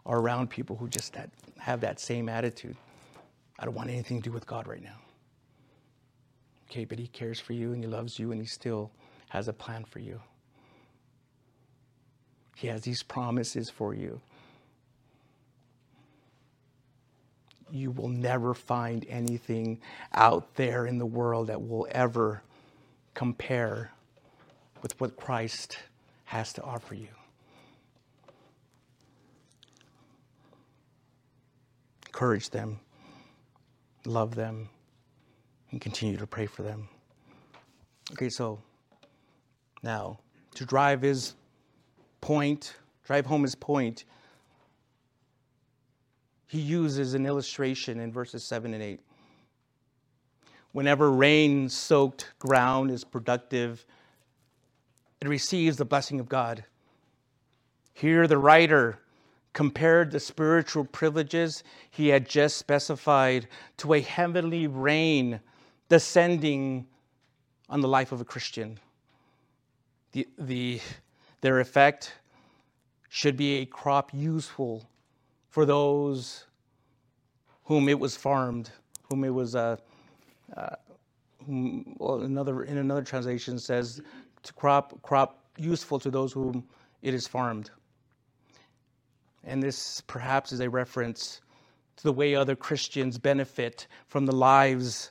around 0.08 0.50
people 0.50 0.76
who 0.76 0.88
just 0.88 1.12
that, 1.14 1.30
have 1.58 1.80
that 1.82 2.00
same 2.00 2.28
attitude. 2.28 2.76
I 3.58 3.64
don't 3.64 3.74
want 3.74 3.90
anything 3.90 4.22
to 4.22 4.30
do 4.30 4.32
with 4.32 4.46
God 4.46 4.66
right 4.66 4.82
now. 4.82 4.98
Okay, 6.70 6.84
but 6.84 6.98
He 6.98 7.08
cares 7.08 7.40
for 7.40 7.52
you 7.52 7.72
and 7.72 7.82
He 7.82 7.88
loves 7.88 8.18
you 8.18 8.32
and 8.32 8.40
He 8.40 8.46
still 8.46 8.90
has 9.30 9.48
a 9.48 9.52
plan 9.52 9.84
for 9.84 9.98
you. 10.00 10.20
He 12.56 12.68
has 12.68 12.82
these 12.82 13.02
promises 13.02 13.70
for 13.70 13.94
you. 13.94 14.20
You 17.70 17.90
will 17.90 18.08
never 18.08 18.54
find 18.54 19.06
anything 19.08 19.80
out 20.12 20.54
there 20.56 20.86
in 20.86 20.98
the 20.98 21.06
world 21.06 21.48
that 21.48 21.68
will 21.68 21.86
ever 21.90 22.42
compare 23.14 23.92
with 24.82 24.98
what 25.00 25.16
Christ 25.16 25.78
has 26.24 26.52
to 26.54 26.62
offer 26.62 26.94
you. 26.94 27.08
Encourage 32.18 32.50
them, 32.50 32.80
love 34.04 34.34
them, 34.34 34.68
and 35.70 35.80
continue 35.80 36.16
to 36.16 36.26
pray 36.26 36.46
for 36.46 36.64
them. 36.64 36.88
Okay, 38.10 38.28
so 38.28 38.58
now 39.84 40.18
to 40.56 40.64
drive 40.64 41.02
his 41.02 41.36
point, 42.20 42.74
drive 43.04 43.24
home 43.24 43.42
his 43.42 43.54
point, 43.54 44.04
he 46.48 46.58
uses 46.58 47.14
an 47.14 47.24
illustration 47.24 48.00
in 48.00 48.10
verses 48.10 48.42
7 48.48 48.74
and 48.74 48.82
8. 48.82 48.98
Whenever 50.72 51.12
rain 51.12 51.68
soaked 51.68 52.32
ground 52.40 52.90
is 52.90 53.04
productive, 53.04 53.86
it 55.20 55.28
receives 55.28 55.76
the 55.76 55.84
blessing 55.84 56.18
of 56.18 56.28
God. 56.28 56.64
Here, 57.94 58.26
the 58.26 58.38
writer 58.38 58.98
compared 59.52 60.10
the 60.10 60.20
spiritual 60.20 60.84
privileges 60.84 61.64
he 61.90 62.08
had 62.08 62.28
just 62.28 62.56
specified 62.56 63.48
to 63.76 63.94
a 63.94 64.00
heavenly 64.00 64.66
rain 64.66 65.40
descending 65.88 66.86
on 67.68 67.80
the 67.80 67.88
life 67.88 68.12
of 68.12 68.20
a 68.20 68.24
Christian. 68.24 68.78
The, 70.12 70.26
the, 70.38 70.80
their 71.40 71.60
effect 71.60 72.14
should 73.08 73.36
be 73.36 73.58
a 73.58 73.66
crop 73.66 74.10
useful 74.12 74.88
for 75.48 75.64
those 75.64 76.44
whom 77.64 77.88
it 77.88 77.98
was 77.98 78.16
farmed, 78.16 78.70
whom 79.10 79.24
it 79.24 79.30
was, 79.30 79.54
uh, 79.54 79.76
uh, 80.56 80.76
whom, 81.46 81.96
well, 81.98 82.22
another, 82.22 82.62
in 82.64 82.78
another 82.78 83.02
translation 83.02 83.58
says, 83.58 84.00
to 84.42 84.52
crop, 84.52 85.00
crop 85.02 85.38
useful 85.56 85.98
to 85.98 86.10
those 86.10 86.32
whom 86.32 86.64
it 87.02 87.12
is 87.12 87.26
farmed. 87.26 87.70
And 89.48 89.62
this 89.62 90.02
perhaps 90.02 90.52
is 90.52 90.60
a 90.60 90.68
reference 90.68 91.40
to 91.96 92.02
the 92.02 92.12
way 92.12 92.34
other 92.34 92.54
Christians 92.54 93.18
benefit 93.18 93.86
from 94.06 94.26
the 94.26 94.34
lives 94.34 95.10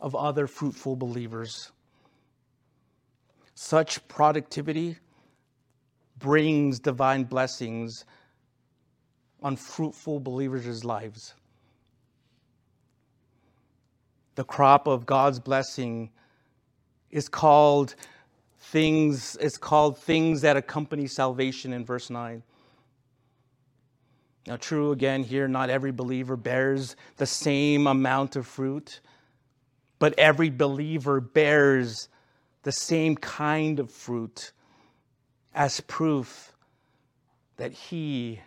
of 0.00 0.14
other 0.14 0.46
fruitful 0.46 0.96
believers. 0.96 1.72
Such 3.54 4.06
productivity 4.06 4.98
brings 6.18 6.78
divine 6.78 7.24
blessings 7.24 8.04
on 9.42 9.56
fruitful 9.56 10.20
believers' 10.20 10.84
lives. 10.84 11.34
The 14.34 14.44
crop 14.44 14.86
of 14.86 15.06
God's 15.06 15.40
blessing 15.40 16.10
is 17.10 17.30
called 17.30 17.94
things 18.58 19.36
is 19.36 19.56
called 19.56 19.96
things 19.96 20.42
that 20.42 20.58
accompany 20.58 21.06
salvation 21.06 21.72
in 21.72 21.86
verse 21.86 22.10
9. 22.10 22.42
Now, 24.46 24.56
true 24.56 24.90
again 24.92 25.22
here, 25.22 25.48
not 25.48 25.70
every 25.70 25.92
believer 25.92 26.36
bears 26.36 26.96
the 27.16 27.26
same 27.26 27.86
amount 27.86 28.36
of 28.36 28.46
fruit, 28.46 29.00
but 29.98 30.18
every 30.18 30.50
believer 30.50 31.20
bears 31.20 32.08
the 32.62 32.72
same 32.72 33.16
kind 33.16 33.78
of 33.78 33.90
fruit 33.90 34.52
as 35.54 35.80
proof 35.80 36.52
that 37.56 37.72
he 37.72 38.40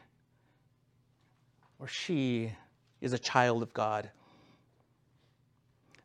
or 1.79 1.88
she 1.88 2.53
is 3.01 3.13
a 3.13 3.19
child 3.19 3.62
of 3.62 3.73
God. 3.73 4.10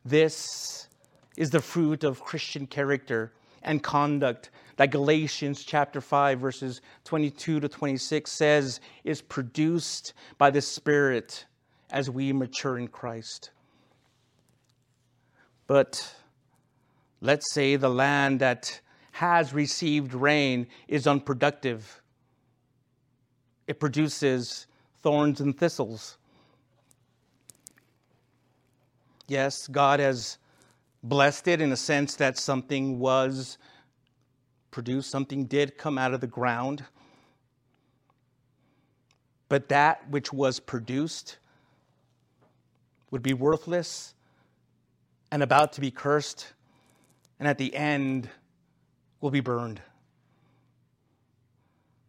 This 0.05 0.87
is 1.37 1.49
the 1.49 1.61
fruit 1.61 2.03
of 2.03 2.21
Christian 2.21 2.67
character 2.67 3.31
and 3.63 3.83
conduct 3.83 4.49
that 4.77 4.91
Galatians 4.91 5.63
chapter 5.63 5.99
5 6.01 6.39
verses 6.39 6.81
22 7.03 7.59
to 7.59 7.67
26 7.67 8.31
says 8.31 8.79
is 9.03 9.21
produced 9.21 10.13
by 10.37 10.49
the 10.49 10.61
Spirit 10.61 11.45
as 11.91 12.09
we 12.09 12.31
mature 12.31 12.77
in 12.77 12.87
Christ. 12.87 13.51
But 15.67 16.15
let's 17.21 17.53
say 17.53 17.75
the 17.75 17.89
land 17.89 18.39
that 18.39 18.79
has 19.11 19.53
received 19.53 20.13
rain 20.13 20.67
is 20.87 21.07
unproductive. 21.07 22.01
It 23.67 23.79
produces 23.79 24.65
thorns 25.01 25.41
and 25.41 25.57
thistles. 25.57 26.17
Yes, 29.27 29.67
God 29.67 29.99
has 29.99 30.37
blessed 31.03 31.47
it 31.47 31.61
in 31.61 31.71
a 31.71 31.77
sense 31.77 32.15
that 32.15 32.37
something 32.37 32.99
was 32.99 33.57
produced, 34.71 35.09
something 35.09 35.45
did 35.45 35.77
come 35.77 35.97
out 35.97 36.13
of 36.13 36.21
the 36.21 36.27
ground. 36.27 36.83
But 39.47 39.69
that 39.69 40.07
which 40.09 40.31
was 40.31 40.59
produced 40.59 41.37
would 43.11 43.23
be 43.23 43.33
worthless 43.33 44.13
and 45.31 45.41
about 45.41 45.73
to 45.73 45.81
be 45.81 45.91
cursed, 45.91 46.53
and 47.39 47.47
at 47.47 47.57
the 47.57 47.73
end 47.75 48.29
will 49.21 49.31
be 49.31 49.39
burned. 49.39 49.81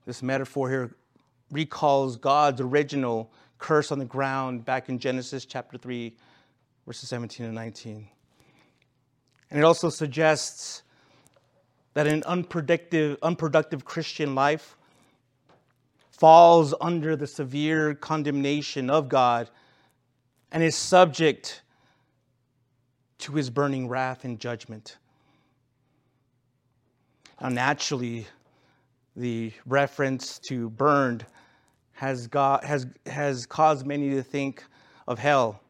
This 0.07 0.22
metaphor 0.22 0.68
here 0.68 0.96
recalls 1.50 2.16
God's 2.16 2.61
original 2.61 3.33
curse 3.59 3.92
on 3.92 3.98
the 3.98 4.05
ground 4.05 4.64
back 4.64 4.88
in 4.88 4.98
Genesis 4.98 5.44
chapter 5.44 5.76
3, 5.76 6.14
verses 6.87 7.09
17 7.09 7.46
and 7.46 7.55
19. 7.55 8.09
And 9.51 9.59
it 9.59 9.65
also 9.65 9.89
suggests 9.89 10.83
that 11.95 12.07
an 12.07 12.23
unproductive, 12.25 13.19
unproductive 13.23 13.85
Christian 13.85 14.35
life 14.35 14.77
falls 16.11 16.75
under 16.81 17.17
the 17.17 17.27
severe 17.27 17.95
condemnation 17.95 18.91
of 18.91 19.09
God 19.09 19.51
and 20.53 20.63
is 20.63 20.77
subject 20.77 21.63
to 23.19 23.33
his 23.33 23.51
burning 23.51 23.89
wrath 23.89 24.25
and 24.25 24.39
judgment. 24.39 24.99
Now, 27.41 27.49
naturally, 27.49 28.27
the 29.17 29.53
reference 29.67 30.39
to 30.41 30.71
burned 30.71 31.25
has, 31.93 32.27
got, 32.27 32.65
has, 32.65 32.87
has 33.07 33.47
caused 33.47 33.87
many 33.87 34.11
to 34.11 34.23
think 34.23 34.65
of 35.07 35.19
hell. 35.19 35.61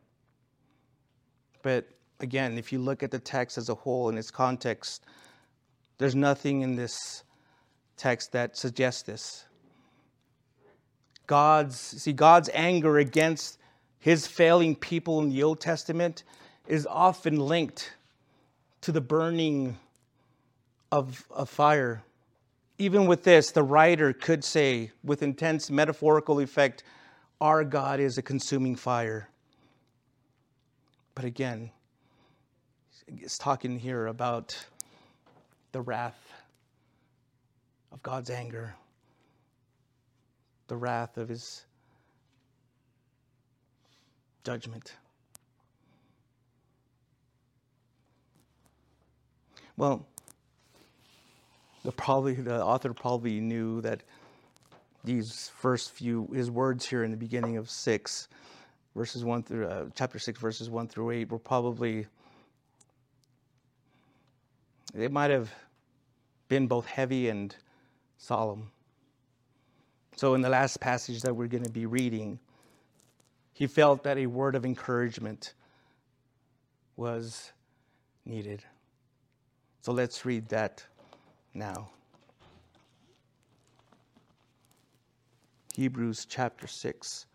But 1.62 1.88
again, 2.20 2.58
if 2.58 2.72
you 2.72 2.78
look 2.78 3.02
at 3.02 3.10
the 3.10 3.18
text 3.18 3.58
as 3.58 3.68
a 3.68 3.74
whole 3.74 4.08
in 4.08 4.18
its 4.18 4.30
context, 4.30 5.04
there's 5.98 6.14
nothing 6.14 6.62
in 6.62 6.76
this 6.76 7.24
text 7.96 8.32
that 8.32 8.56
suggests 8.56 9.02
this. 9.02 9.44
God's 11.26 11.78
see 11.78 12.12
God's 12.12 12.50
anger 12.54 12.98
against 12.98 13.58
his 13.98 14.26
failing 14.26 14.74
people 14.74 15.20
in 15.20 15.28
the 15.28 15.42
Old 15.42 15.60
Testament 15.60 16.24
is 16.66 16.86
often 16.86 17.36
linked 17.36 17.92
to 18.80 18.92
the 18.92 19.00
burning 19.00 19.76
of, 20.90 21.24
of 21.30 21.48
fire. 21.48 22.02
Even 22.78 23.06
with 23.06 23.24
this, 23.24 23.50
the 23.50 23.62
writer 23.62 24.12
could 24.12 24.42
say, 24.42 24.90
with 25.04 25.22
intense 25.22 25.70
metaphorical 25.70 26.40
effect, 26.40 26.82
our 27.40 27.62
God 27.62 28.00
is 28.00 28.16
a 28.16 28.22
consuming 28.22 28.74
fire. 28.74 29.28
But 31.14 31.24
again, 31.26 31.70
is 33.08 33.38
talking 33.38 33.78
here 33.78 34.06
about 34.06 34.56
the 35.72 35.80
wrath 35.80 36.32
of 37.92 38.02
God's 38.02 38.30
anger, 38.30 38.74
the 40.68 40.76
wrath 40.76 41.16
of 41.16 41.28
his 41.28 41.64
judgment. 44.44 44.94
Well, 49.76 50.06
the 51.84 51.92
probably 51.92 52.34
the 52.34 52.62
author 52.62 52.92
probably 52.92 53.40
knew 53.40 53.80
that 53.80 54.02
these 55.04 55.50
first 55.56 55.92
few 55.92 56.28
his 56.34 56.50
words 56.50 56.86
here 56.86 57.04
in 57.04 57.10
the 57.10 57.16
beginning 57.16 57.56
of 57.56 57.70
six 57.70 58.28
verses 58.94 59.24
one 59.24 59.42
through 59.42 59.66
uh, 59.66 59.86
chapter 59.94 60.18
six 60.18 60.38
verses 60.38 60.68
one 60.68 60.86
through 60.86 61.10
eight 61.12 61.30
were 61.30 61.38
probably 61.38 62.06
they 64.94 65.08
might 65.08 65.30
have 65.30 65.52
been 66.48 66.66
both 66.66 66.86
heavy 66.86 67.28
and 67.28 67.54
solemn. 68.18 68.70
So, 70.16 70.34
in 70.34 70.42
the 70.42 70.48
last 70.48 70.80
passage 70.80 71.22
that 71.22 71.34
we're 71.34 71.46
going 71.46 71.64
to 71.64 71.70
be 71.70 71.86
reading, 71.86 72.38
he 73.52 73.66
felt 73.66 74.02
that 74.02 74.18
a 74.18 74.26
word 74.26 74.54
of 74.54 74.64
encouragement 74.64 75.54
was 76.96 77.52
needed. 78.24 78.62
So, 79.82 79.92
let's 79.92 80.26
read 80.26 80.48
that 80.48 80.84
now. 81.54 81.88
Hebrews 85.74 86.26
chapter 86.28 86.66
6, 86.66 87.26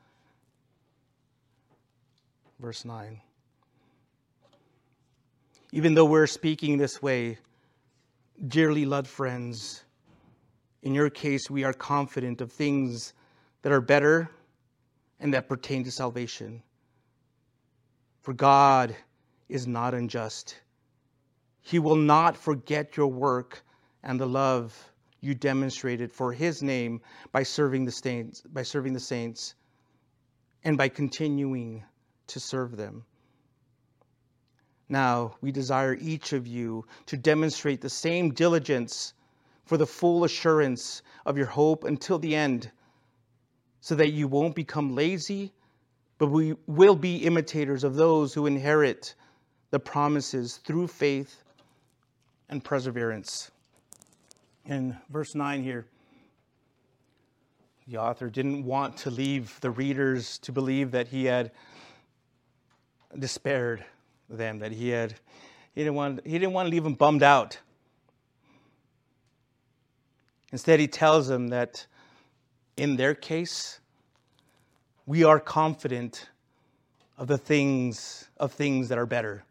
verse 2.60 2.86
9. 2.86 3.22
Even 5.76 5.94
though 5.94 6.06
we're 6.06 6.26
speaking 6.26 6.78
this 6.78 7.02
way, 7.02 7.38
dearly 8.48 8.86
loved 8.86 9.10
friends, 9.10 9.84
in 10.84 10.94
your 10.94 11.10
case, 11.10 11.50
we 11.50 11.66
are 11.66 11.74
confident 11.74 12.40
of 12.40 12.50
things 12.50 13.14
that 13.62 13.74
are 13.74 13.82
better 13.82 14.32
and 15.20 15.34
that 15.34 15.50
pertain 15.50 15.84
to 15.84 15.92
salvation. 15.92 16.64
For 18.22 18.34
God 18.34 18.96
is 19.50 19.68
not 19.68 19.94
unjust. 19.94 20.62
He 21.60 21.78
will 21.78 21.98
not 21.98 22.38
forget 22.38 22.96
your 22.96 23.08
work 23.08 23.62
and 24.02 24.18
the 24.18 24.28
love 24.28 24.94
you 25.20 25.36
demonstrated 25.36 26.10
for 26.10 26.32
his 26.32 26.64
name 26.64 27.02
by 27.34 27.44
serving 27.44 27.84
the 27.84 27.92
saints, 27.92 28.42
by 28.44 28.64
serving 28.64 28.94
the 28.94 29.00
saints 29.02 29.56
and 30.64 30.78
by 30.78 30.88
continuing 30.88 31.84
to 32.28 32.40
serve 32.40 32.78
them. 32.78 33.04
Now, 34.88 35.36
we 35.42 35.52
desire 35.52 35.98
each 36.00 36.34
of 36.34 36.46
you 36.46 36.86
to 37.08 37.18
demonstrate 37.18 37.82
the 37.82 37.90
same 37.90 38.34
diligence 38.34 39.14
for 39.66 39.78
the 39.78 39.88
full 39.88 40.24
assurance 40.24 41.02
of 41.26 41.38
your 41.38 41.48
hope 41.48 41.86
until 41.86 42.20
the 42.20 42.36
end, 42.36 42.72
so 43.82 43.96
that 43.96 44.12
you 44.12 44.28
won't 44.28 44.56
become 44.56 44.96
lazy, 44.96 45.54
but 46.18 46.28
we 46.28 46.56
will 46.68 46.96
be 46.96 47.18
imitators 47.18 47.84
of 47.84 47.96
those 47.96 48.34
who 48.34 48.46
inherit 48.46 49.16
the 49.72 49.80
promises 49.80 50.58
through 50.58 50.88
faith 50.88 51.44
and 52.50 52.64
perseverance. 52.64 53.50
In 54.66 54.96
verse 55.10 55.34
9 55.34 55.64
here, 55.64 55.88
the 57.88 57.98
author 57.98 58.30
didn't 58.30 58.64
want 58.64 58.98
to 58.98 59.10
leave 59.10 59.60
the 59.62 59.72
readers 59.72 60.38
to 60.40 60.52
believe 60.52 60.92
that 60.92 61.08
he 61.08 61.26
had 61.26 61.52
despaired 63.18 63.84
them 64.30 64.60
that 64.60 64.72
he 64.72 64.90
had 64.90 65.14
he 65.74 65.82
didn't 65.82 65.96
want 65.96 66.26
he 66.26 66.34
didn't 66.34 66.54
want 66.54 66.68
to 66.68 66.72
leave 66.72 66.84
them 66.84 66.94
bummed 66.94 67.24
out. 67.24 67.60
Instead 70.52 70.80
he 70.80 70.88
tells 70.88 71.28
them 71.28 71.50
that 71.50 71.86
in 72.78 72.96
their 72.96 73.14
case 73.14 73.80
we 75.06 75.24
are 75.24 75.40
confident 75.40 76.30
of 77.18 77.28
the 77.28 77.38
things 77.38 78.30
of 78.38 78.52
things 78.52 78.90
that 78.90 78.98
are 78.98 79.06
better. 79.06 79.44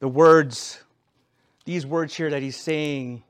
The 0.00 0.08
words 0.08 0.84
these 1.64 1.86
words 1.86 2.14
here 2.14 2.28
that 2.30 2.42
he's 2.42 2.56
saying 2.56 3.22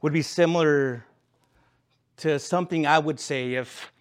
would 0.00 0.12
be 0.12 0.22
similar 0.22 1.04
to 2.18 2.38
something 2.38 2.86
I 2.86 2.98
would 2.98 3.20
say 3.20 3.54
if, 3.54 3.92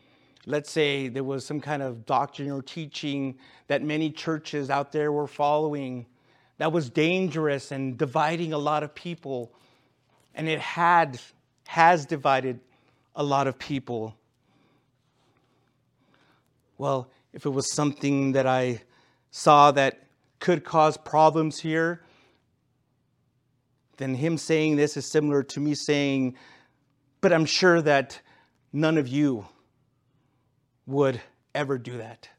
let's 0.45 0.71
say, 0.71 1.07
there 1.07 1.23
was 1.23 1.45
some 1.45 1.59
kind 1.59 1.81
of 1.81 2.05
doctrine 2.05 2.51
or 2.51 2.61
teaching 2.61 3.37
that 3.67 3.81
many 3.81 4.11
churches 4.11 4.69
out 4.69 4.91
there 4.91 5.11
were 5.11 5.27
following 5.27 6.05
that 6.57 6.71
was 6.71 6.89
dangerous 6.89 7.71
and 7.71 7.97
dividing 7.97 8.53
a 8.53 8.57
lot 8.57 8.83
of 8.83 8.95
people. 8.95 9.51
And 10.33 10.47
it 10.47 10.59
had, 10.59 11.19
has 11.67 12.05
divided 12.05 12.59
a 13.15 13.23
lot 13.23 13.47
of 13.47 13.59
people. 13.59 14.15
Well, 16.77 17.09
if 17.33 17.45
it 17.45 17.49
was 17.49 17.73
something 17.73 18.33
that 18.33 18.47
I 18.47 18.81
saw 19.31 19.71
that 19.71 20.07
could 20.39 20.63
cause 20.63 20.97
problems 20.97 21.59
here, 21.59 22.01
then 23.97 24.15
him 24.15 24.37
saying 24.37 24.75
this 24.75 24.97
is 24.97 25.11
similar 25.11 25.43
to 25.43 25.59
me 25.59 25.73
saying, 25.73 26.35
but 27.21 27.33
I'm 27.33 27.45
sure 27.45 27.81
that 27.81 28.21
none 28.71 28.97
of 28.97 29.07
you 29.07 29.45
would 30.85 31.21
ever 31.53 31.77
do 31.77 31.97
that. 31.97 32.29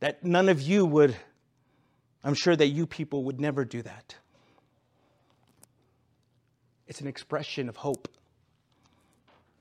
That 0.00 0.24
none 0.24 0.48
of 0.48 0.60
you 0.60 0.84
would, 0.86 1.16
I'm 2.22 2.34
sure 2.34 2.54
that 2.54 2.68
you 2.68 2.86
people 2.86 3.24
would 3.24 3.40
never 3.40 3.64
do 3.64 3.82
that. 3.82 4.14
It's 6.86 7.00
an 7.00 7.06
expression 7.06 7.68
of 7.68 7.76
hope. 7.76 8.08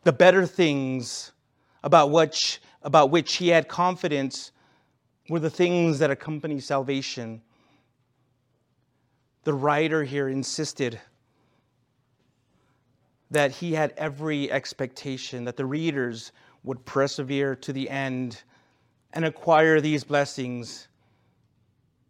The 0.03 0.13
better 0.13 0.45
things 0.45 1.32
about 1.84 2.11
which, 2.11 2.61
about 2.82 3.11
which 3.11 3.36
he 3.36 3.49
had 3.49 3.67
confidence 3.67 4.51
were 5.30 5.39
the 5.39 5.49
things 5.49 5.99
that 5.99 6.09
accompany 6.09 6.59
salvation. 6.59 7.41
The 9.43 9.53
writer 9.53 10.03
here 10.03 10.30
insisted 10.30 10.99
that 13.32 13.51
he 13.51 13.73
had 13.73 13.93
every 13.97 14.49
expectation 14.49 15.45
that 15.45 15.57
the 15.57 15.65
readers 15.65 16.32
would 16.68 16.84
persevere 16.84 17.55
to 17.55 17.72
the 17.72 17.89
end 17.89 18.43
and 19.13 19.24
acquire 19.24 19.80
these 19.80 20.03
blessings, 20.03 20.89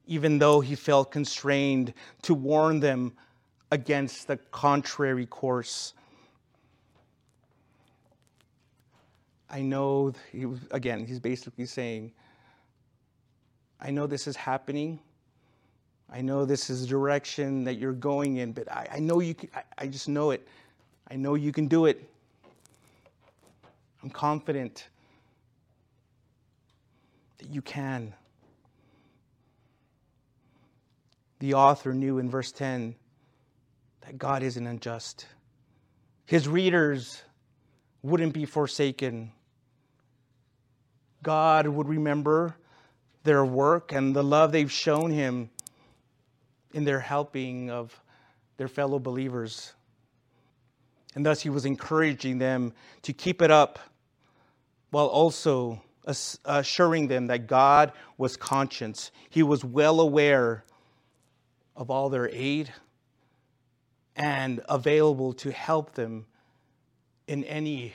even 0.08 0.40
though 0.40 0.60
he 0.60 0.74
felt 0.74 1.12
constrained 1.12 1.94
to 2.24 2.34
warn 2.34 2.80
them 2.80 3.14
against 3.72 4.28
the 4.28 4.38
contrary 4.52 5.28
course. 5.28 5.94
I 9.48 9.62
know, 9.62 10.14
he 10.32 10.48
again, 10.72 11.06
he's 11.06 11.20
basically 11.20 11.68
saying, 11.68 12.12
I 13.80 13.92
know 13.92 14.08
this 14.08 14.26
is 14.26 14.36
happening. 14.36 15.00
I 16.10 16.22
know 16.22 16.46
this 16.46 16.72
is 16.72 16.82
the 16.82 16.88
direction 16.88 17.64
that 17.66 17.76
you're 17.76 17.94
going 17.94 18.38
in, 18.38 18.54
but 18.54 18.72
I, 18.72 18.88
I 18.94 19.00
know 19.00 19.20
you 19.20 19.36
can, 19.36 19.50
I, 19.54 19.62
I 19.78 19.88
just 19.88 20.10
know 20.10 20.32
it. 20.32 20.48
I 21.12 21.16
know 21.16 21.36
you 21.36 21.52
can 21.52 21.68
do 21.68 21.86
it. 21.86 22.10
I'm 24.04 24.10
confident 24.10 24.88
that 27.40 27.50
you 27.50 27.62
can. 27.62 28.14
The 31.40 31.54
author 31.54 31.94
knew 31.94 32.18
in 32.18 32.30
verse 32.30 32.52
10 32.52 32.96
that 34.02 34.18
God 34.18 34.44
isn't 34.44 34.66
unjust. 34.66 35.28
His 36.26 36.48
readers 36.48 37.22
wouldn't 38.02 38.34
be 38.34 38.46
forsaken. 38.46 39.32
God 41.24 41.68
would 41.68 41.88
remember 41.88 42.56
their 43.24 43.44
work 43.46 43.92
and 43.92 44.16
the 44.16 44.24
love 44.24 44.52
they've 44.52 44.72
shown 44.72 45.12
him 45.12 45.50
in 46.74 46.86
their 46.86 47.00
helping 47.00 47.70
of 47.70 48.00
their 48.58 48.68
fellow 48.68 49.00
believers. 49.00 49.74
And 51.16 51.26
thus, 51.26 51.42
he 51.42 51.50
was 51.50 51.66
encouraging 51.66 52.38
them 52.38 52.74
to 53.04 53.14
keep 53.14 53.42
it 53.42 53.52
up 53.52 53.80
while 54.92 55.08
also 55.08 55.82
assuring 56.46 57.08
them 57.08 57.28
that 57.28 57.48
God 57.48 57.92
was 58.18 58.38
conscious. 58.38 59.12
He 59.30 59.44
was 59.44 59.64
well 59.64 60.00
aware 60.00 60.64
of 61.76 61.90
all 61.90 62.10
their 62.10 62.30
aid 62.30 62.74
and 64.16 64.62
available 64.70 65.34
to 65.34 65.52
help 65.52 65.94
them 65.94 66.26
in 67.28 67.44
any 67.44 67.94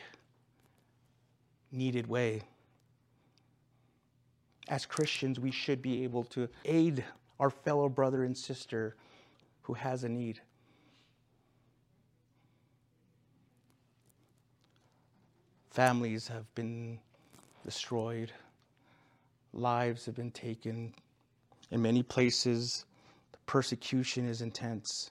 needed 1.72 2.06
way. 2.06 2.42
As 4.68 4.86
Christians, 4.86 5.40
we 5.40 5.50
should 5.50 5.82
be 5.82 6.04
able 6.04 6.24
to 6.24 6.48
aid 6.64 7.04
our 7.40 7.50
fellow 7.50 7.88
brother 7.88 8.24
and 8.24 8.36
sister 8.36 8.94
who 9.62 9.74
has 9.74 10.04
a 10.04 10.08
need. 10.08 10.40
Families 15.72 16.28
have 16.28 16.54
been 16.54 16.98
destroyed, 17.64 18.30
lives 19.54 20.04
have 20.04 20.14
been 20.14 20.30
taken. 20.30 20.92
In 21.70 21.80
many 21.80 22.02
places, 22.02 22.84
the 23.32 23.38
persecution 23.46 24.28
is 24.28 24.42
intense. 24.42 25.10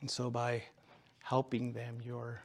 And 0.00 0.10
so, 0.10 0.30
by 0.30 0.62
helping 1.22 1.74
them, 1.74 1.98
you're, 2.02 2.40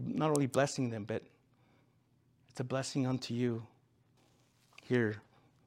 not 0.00 0.28
only 0.28 0.46
blessing 0.46 0.90
them, 0.90 1.02
but 1.02 1.24
it's 2.50 2.60
a 2.60 2.64
blessing 2.64 3.04
unto 3.04 3.34
you. 3.34 3.66
Here, 4.84 5.16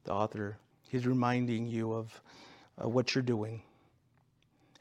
the 0.06 0.14
author, 0.14 0.58
he's 0.88 1.06
reminding 1.06 1.68
you 1.68 1.92
of 1.92 2.22
uh, 2.82 2.88
what 2.88 3.14
you're 3.14 3.22
doing 3.22 3.62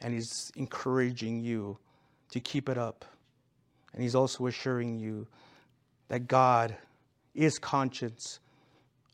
and 0.01 0.15
He's 0.15 0.53
encouraging 0.57 1.41
you 1.41 1.79
to 2.31 2.41
keep 2.41 2.69
it 2.69 2.79
up. 2.79 3.05
And 3.93 4.03
He's 4.03 4.15
also 4.15 4.47
assuring 4.47 4.99
you 4.99 5.27
that 6.09 6.29
God 6.29 6.77
is 7.35 7.59
conscious 7.59 8.41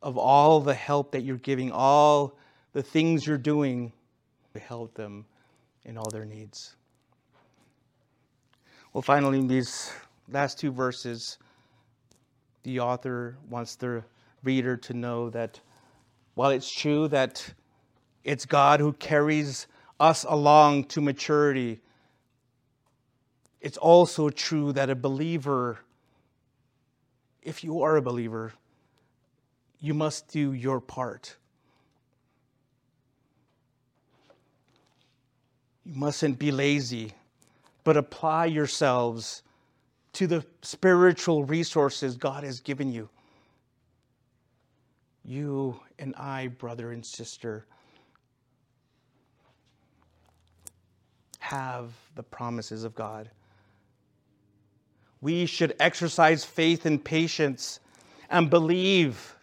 of 0.03 0.17
all 0.17 0.61
the 0.61 0.75
help 0.75 1.13
that 1.13 1.23
you're 1.23 1.37
giving, 1.39 1.73
all 1.73 2.37
the 2.73 2.83
things 2.83 3.27
you're 3.27 3.39
doing 3.39 3.93
to 4.55 4.61
help 4.61 4.95
them 4.95 5.25
in 5.85 5.97
all 5.97 6.09
their 6.11 6.25
needs. 6.25 6.77
Well, 8.93 9.03
finally, 9.03 9.39
in 9.39 9.47
these 9.47 9.93
last 10.31 10.59
two 10.59 10.73
verses, 10.73 11.39
the 12.63 12.81
author 12.81 13.37
wants 13.49 13.77
the 13.77 14.03
reader 14.43 14.77
to 14.77 14.95
know 14.95 15.31
that 15.31 15.61
while 16.35 16.51
it's 16.51 16.71
true 16.71 17.09
that 17.09 17.55
it's 18.25 18.45
God 18.45 18.81
who 18.81 18.93
carries 18.95 19.67
us 19.99 20.25
along 20.29 20.85
to 20.85 21.01
maturity, 21.01 21.81
it's 23.61 23.79
also 23.79 24.29
true 24.31 24.73
that 24.73 24.91
a 24.91 24.95
believer, 24.95 25.79
if 27.43 27.65
you 27.65 27.83
are 27.83 27.97
a 27.97 28.03
believer, 28.03 28.53
you 29.81 29.95
must 29.95 30.29
do 30.29 30.53
your 30.53 30.81
part. 30.81 31.37
You 35.85 35.95
mustn't 35.95 36.39
be 36.39 36.51
lazy, 36.51 37.15
but 37.85 37.97
apply 37.97 38.47
yourselves 38.47 39.43
to 40.15 40.27
the 40.27 40.45
spiritual 40.63 41.45
resources 41.45 42.17
God 42.17 42.43
has 42.43 42.61
given 42.61 42.93
you. 42.93 43.09
You 45.25 45.81
and 45.99 46.15
I, 46.17 46.49
brother 46.49 46.93
and 46.93 47.05
sister, 47.05 47.67
have 51.47 51.93
the 52.17 52.25
promises 52.25 52.83
of 52.83 52.93
God. 52.97 53.31
We 55.21 55.47
should 55.47 55.77
exercise 55.79 56.45
faith 56.45 56.87
and 56.87 57.03
patience 57.03 57.79
and 58.29 58.51
believe 58.51 59.37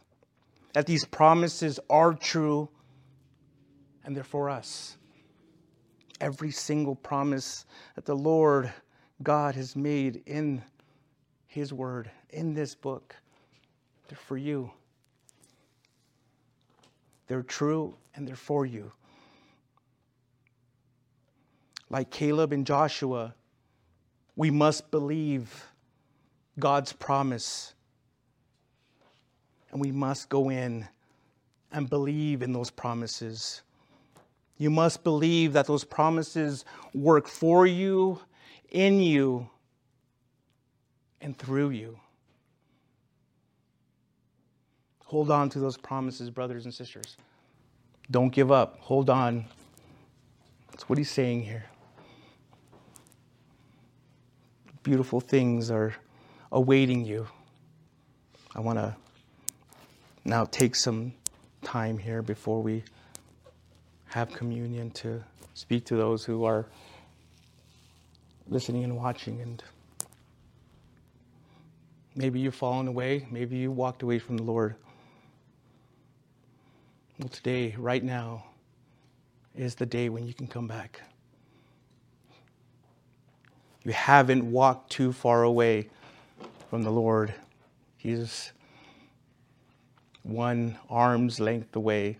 that 0.74 0.86
these 0.86 1.06
promises 1.06 1.80
are 1.90 2.14
true 2.14 2.68
and 4.04 4.14
they're 4.14 4.26
for 4.26 4.50
us. 4.50 4.98
Every 6.20 6.52
single 6.52 6.96
promise 6.96 7.66
that 7.96 8.04
the 8.04 8.18
Lord 8.18 8.74
God 9.22 9.56
has 9.56 9.74
made 9.74 10.24
in 10.26 10.62
His 11.48 11.72
Word, 11.72 12.12
in 12.32 12.54
this 12.54 12.76
book, 12.76 13.16
they're 14.10 14.18
for 14.18 14.36
you. 14.36 14.70
They're 17.28 17.44
true 17.44 17.96
and 18.14 18.28
they're 18.28 18.36
for 18.36 18.66
you 18.66 18.92
like 21.90 22.10
Caleb 22.10 22.54
and 22.54 22.66
Joshua, 22.66 23.36
we 24.36 24.50
must 24.50 24.92
believe 24.92 25.66
God's 26.60 26.94
promise. 26.94 27.74
And 29.72 29.82
we 29.82 29.92
must 29.92 30.30
go 30.30 30.50
in 30.50 30.88
and 31.72 31.90
believe 31.90 32.42
in 32.42 32.54
those 32.54 32.70
promises. 32.70 33.64
You 34.58 34.70
must 34.70 35.04
believe 35.04 35.54
that 35.54 35.66
those 35.68 35.84
promises 35.84 36.66
work 36.94 37.28
for 37.28 37.66
you, 37.66 38.20
in 38.70 39.00
you, 39.00 39.50
and 41.22 41.38
through 41.38 41.72
you. 41.72 42.00
Hold 45.06 45.32
on 45.32 45.50
to 45.50 45.60
those 45.60 45.78
promises, 45.78 46.30
brothers 46.30 46.66
and 46.66 46.74
sisters. 46.74 47.18
Don't 48.12 48.30
give 48.30 48.52
up. 48.52 48.78
Hold 48.80 49.10
on 49.10 49.46
That's 50.72 50.90
what 50.90 50.98
he's 50.98 51.12
saying 51.12 51.44
here. 51.44 51.66
Beautiful 54.84 55.22
things 55.22 55.72
are 55.72 55.94
awaiting 56.52 57.06
you. 57.06 57.26
I 58.54 58.60
want 58.60 58.80
to 58.80 58.94
now 60.26 60.44
take 60.44 60.76
some 60.76 61.14
time 61.64 61.98
here 61.98 62.22
before 62.22 62.62
we 62.62 62.84
have 64.08 64.34
communion 64.34 64.92
to 64.92 65.24
speak 65.54 65.86
to 65.86 65.96
those 65.96 66.26
who 66.26 66.44
are 66.44 66.66
listening 68.50 68.84
and 68.84 68.98
watching. 68.98 69.40
And 69.40 69.64
maybe 72.14 72.42
you've 72.42 72.54
fallen 72.54 72.90
away. 72.90 73.26
Maybe 73.32 73.56
you 73.56 73.72
walked 73.72 74.04
away 74.04 74.20
from 74.20 74.36
the 74.36 74.44
lord. 74.44 74.76
Well 77.20 77.30
today 77.30 77.74
right 77.78 78.04
now 78.04 78.44
is 79.56 79.76
the 79.76 79.86
day 79.86 80.10
when 80.10 80.28
you 80.28 80.34
can 80.34 80.48
come 80.48 80.68
back 80.68 81.00
you 83.84 83.92
haven't 83.92 84.50
walked 84.50 84.92
too 84.92 85.12
far 85.12 85.44
away 85.44 85.90
from 86.70 86.84
the 86.84 86.92
lord 86.92 87.34
he's 87.98 88.52
one 90.24 90.78
arm's 90.90 91.40
length 91.40 91.76
away 91.76 92.18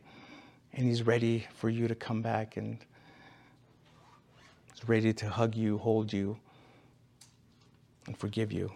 and 0.74 0.88
he's 0.88 1.04
ready 1.04 1.48
for 1.56 1.70
you 1.70 1.88
to 1.88 1.96
come 1.96 2.22
back 2.22 2.58
and 2.58 2.78
he's 4.74 4.88
ready 4.88 5.14
to 5.14 5.30
hug 5.30 5.56
you, 5.56 5.78
hold 5.78 6.12
you, 6.12 6.38
and 8.08 8.18
forgive 8.18 8.52
you. 8.52 8.72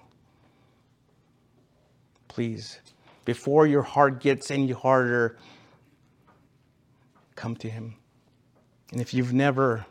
Please, 2.27 2.79
before 3.25 3.65
your 3.65 3.81
heart 3.81 4.19
gets 4.19 4.51
any 4.51 4.71
harder, 4.71 5.37
come 7.35 7.55
to 7.55 7.69
him. 7.69 7.95
And 8.91 9.01
if 9.01 9.13
you've 9.13 9.33
never 9.33 9.85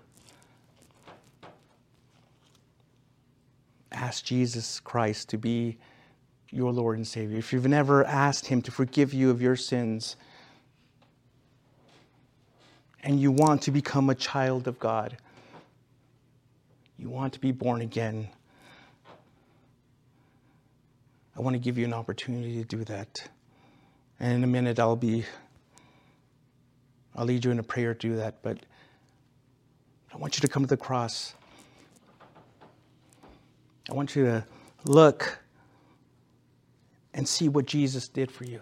asked 4.06 4.24
Jesus 4.24 4.78
Christ 4.78 5.30
to 5.30 5.36
be 5.36 5.78
your 6.50 6.72
Lord 6.72 6.96
and 6.96 7.04
Savior, 7.04 7.38
if 7.38 7.52
you've 7.52 7.66
never 7.66 8.04
asked 8.04 8.46
him 8.46 8.62
to 8.62 8.70
forgive 8.70 9.12
you 9.12 9.30
of 9.30 9.42
your 9.42 9.56
sins, 9.56 10.14
and 13.02 13.20
you 13.20 13.32
want 13.32 13.62
to 13.62 13.72
become 13.72 14.08
a 14.08 14.14
child 14.14 14.68
of 14.68 14.78
God, 14.78 15.16
you 16.96 17.10
want 17.10 17.32
to 17.32 17.40
be 17.40 17.50
born 17.50 17.80
again, 17.80 18.28
I 21.36 21.40
want 21.40 21.54
to 21.54 21.58
give 21.58 21.76
you 21.76 21.84
an 21.84 21.92
opportunity 21.92 22.62
to 22.62 22.64
do 22.64 22.84
that. 22.84 23.28
And 24.20 24.32
in 24.34 24.44
a 24.44 24.46
minute, 24.46 24.78
I'll 24.78 24.94
be, 24.94 25.24
I'll 27.16 27.24
lead 27.24 27.44
you 27.44 27.50
in 27.50 27.58
a 27.58 27.64
prayer 27.64 27.92
to 27.92 28.08
do 28.08 28.16
that. 28.16 28.40
But 28.42 28.58
I 30.14 30.16
want 30.16 30.36
you 30.36 30.42
to 30.42 30.48
come 30.48 30.62
to 30.62 30.68
the 30.68 30.76
cross. 30.76 31.34
I 33.88 33.94
want 33.94 34.16
you 34.16 34.24
to 34.24 34.44
look 34.84 35.38
and 37.14 37.26
see 37.26 37.48
what 37.48 37.66
Jesus 37.66 38.08
did 38.08 38.30
for 38.30 38.44
you. 38.44 38.60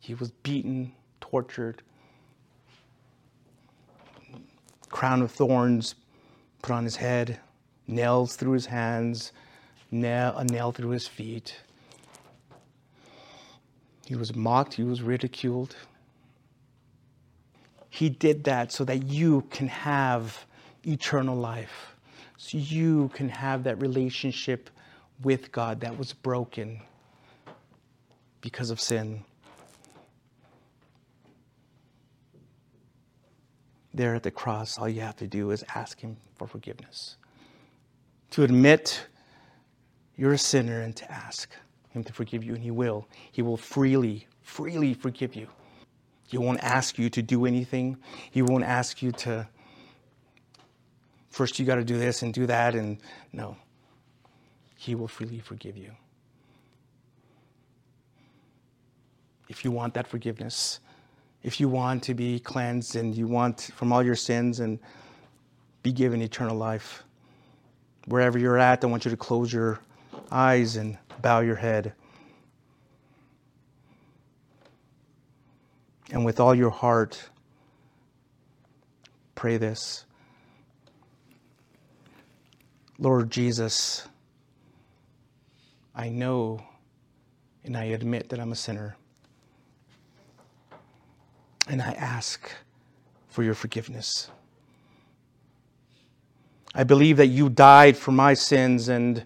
He 0.00 0.14
was 0.14 0.30
beaten, 0.30 0.92
tortured, 1.20 1.82
crown 4.90 5.22
of 5.22 5.30
thorns 5.30 5.94
put 6.62 6.72
on 6.72 6.84
his 6.84 6.96
head, 6.96 7.40
nails 7.86 8.36
through 8.36 8.52
his 8.52 8.66
hands, 8.66 9.32
nail, 9.90 10.36
a 10.36 10.44
nail 10.44 10.72
through 10.72 10.90
his 10.90 11.08
feet. 11.08 11.56
He 14.06 14.14
was 14.14 14.34
mocked, 14.34 14.74
he 14.74 14.84
was 14.84 15.02
ridiculed. 15.02 15.74
He 17.88 18.08
did 18.08 18.44
that 18.44 18.72
so 18.72 18.84
that 18.84 19.04
you 19.04 19.42
can 19.50 19.68
have 19.68 20.46
eternal 20.86 21.36
life, 21.36 21.93
so 22.36 22.58
you 22.58 23.10
can 23.14 23.28
have 23.28 23.64
that 23.64 23.80
relationship 23.80 24.70
with 25.22 25.52
God 25.52 25.80
that 25.80 25.96
was 25.96 26.12
broken 26.12 26.80
because 28.40 28.70
of 28.70 28.80
sin. 28.80 29.24
there 33.94 34.14
at 34.14 34.24
the 34.24 34.30
cross, 34.30 34.76
all 34.76 34.88
you 34.88 35.00
have 35.00 35.16
to 35.16 35.26
do 35.26 35.52
is 35.52 35.64
ask 35.74 36.00
Him 36.00 36.16
for 36.36 36.46
forgiveness. 36.46 37.16
To 38.32 38.42
admit 38.42 39.06
you're 40.16 40.32
a 40.32 40.38
sinner 40.38 40.80
and 40.80 40.94
to 40.96 41.10
ask 41.10 41.54
Him 41.90 42.02
to 42.04 42.12
forgive 42.12 42.42
you, 42.42 42.54
and 42.54 42.62
He 42.62 42.72
will. 42.72 43.08
He 43.30 43.40
will 43.40 43.56
freely, 43.56 44.26
freely 44.42 44.94
forgive 44.94 45.34
you. 45.34 45.46
He 46.26 46.38
won't 46.38 46.60
ask 46.60 46.98
you 46.98 47.08
to 47.10 47.22
do 47.22 47.46
anything. 47.46 47.96
He 48.30 48.42
won't 48.42 48.64
ask 48.64 49.00
you 49.00 49.12
to, 49.12 49.48
first 51.34 51.58
you 51.58 51.66
got 51.66 51.76
to 51.76 51.84
do 51.84 51.98
this 51.98 52.22
and 52.22 52.32
do 52.32 52.46
that, 52.46 52.74
and 52.74 52.98
no. 53.32 53.56
He 54.76 54.94
will 54.94 55.08
freely 55.08 55.40
forgive 55.40 55.76
you. 55.76 55.90
If 59.48 59.64
you 59.64 59.70
want 59.70 59.94
that 59.94 60.06
forgiveness, 60.06 60.80
if 61.42 61.60
you 61.60 61.68
want 61.68 62.04
to 62.04 62.14
be 62.14 62.38
cleansed 62.38 62.96
and 62.96 63.14
you 63.14 63.26
want 63.26 63.70
from 63.74 63.92
all 63.92 64.02
your 64.02 64.14
sins 64.14 64.60
and 64.60 64.78
be 65.82 65.92
given 65.92 66.22
eternal 66.22 66.56
life. 66.56 67.04
Wherever 68.06 68.38
you're 68.38 68.58
at, 68.58 68.82
I 68.82 68.86
want 68.86 69.04
you 69.04 69.10
to 69.10 69.16
close 69.16 69.52
your 69.52 69.78
eyes 70.32 70.76
and 70.76 70.96
bow 71.20 71.40
your 71.40 71.56
head. 71.56 71.92
And 76.10 76.24
with 76.24 76.40
all 76.40 76.54
your 76.54 76.70
heart, 76.70 77.28
pray 79.34 79.58
this 79.58 80.06
Lord 82.98 83.30
Jesus, 83.30 84.06
I 85.94 86.08
know 86.08 86.62
and 87.64 87.76
I 87.76 87.84
admit 87.84 88.28
that 88.28 88.38
I'm 88.38 88.52
a 88.52 88.56
sinner. 88.56 88.96
And 91.66 91.80
I 91.80 91.92
ask 91.92 92.50
for 93.28 93.42
your 93.42 93.54
forgiveness. 93.54 94.30
I 96.74 96.84
believe 96.84 97.16
that 97.16 97.28
you 97.28 97.48
died 97.48 97.96
for 97.96 98.12
my 98.12 98.34
sins 98.34 98.88
and 98.88 99.24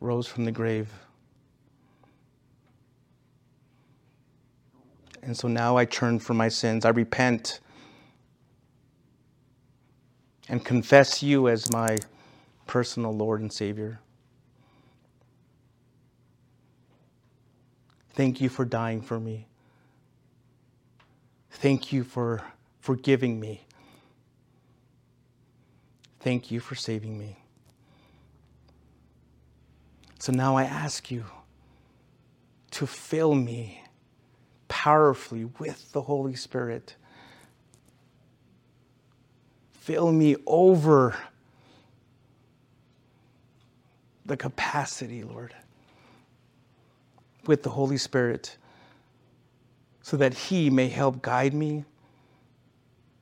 rose 0.00 0.26
from 0.26 0.44
the 0.44 0.52
grave. 0.52 0.90
And 5.22 5.36
so 5.36 5.46
now 5.46 5.76
I 5.76 5.84
turn 5.84 6.18
from 6.18 6.38
my 6.38 6.48
sins. 6.48 6.84
I 6.86 6.90
repent 6.90 7.60
and 10.48 10.64
confess 10.64 11.22
you 11.22 11.48
as 11.48 11.70
my 11.72 11.98
personal 12.66 13.12
Lord 13.12 13.40
and 13.40 13.52
Savior. 13.52 14.00
Thank 18.10 18.40
you 18.40 18.48
for 18.48 18.64
dying 18.64 19.00
for 19.00 19.20
me. 19.20 19.46
Thank 21.50 21.92
you 21.92 22.04
for 22.04 22.42
forgiving 22.80 23.40
me. 23.40 23.66
Thank 26.20 26.50
you 26.50 26.60
for 26.60 26.74
saving 26.74 27.18
me. 27.18 27.38
So 30.18 30.32
now 30.32 30.56
I 30.56 30.64
ask 30.64 31.10
you 31.10 31.24
to 32.72 32.86
fill 32.86 33.34
me 33.34 33.84
powerfully 34.66 35.44
with 35.44 35.92
the 35.92 36.02
Holy 36.02 36.34
Spirit. 36.34 36.96
Fill 39.88 40.12
me 40.12 40.36
over 40.46 41.16
the 44.26 44.36
capacity, 44.36 45.24
Lord, 45.24 45.54
with 47.46 47.62
the 47.62 47.70
Holy 47.70 47.96
Spirit 47.96 48.58
so 50.02 50.18
that 50.18 50.34
He 50.34 50.68
may 50.68 50.88
help 50.88 51.22
guide 51.22 51.54
me 51.54 51.86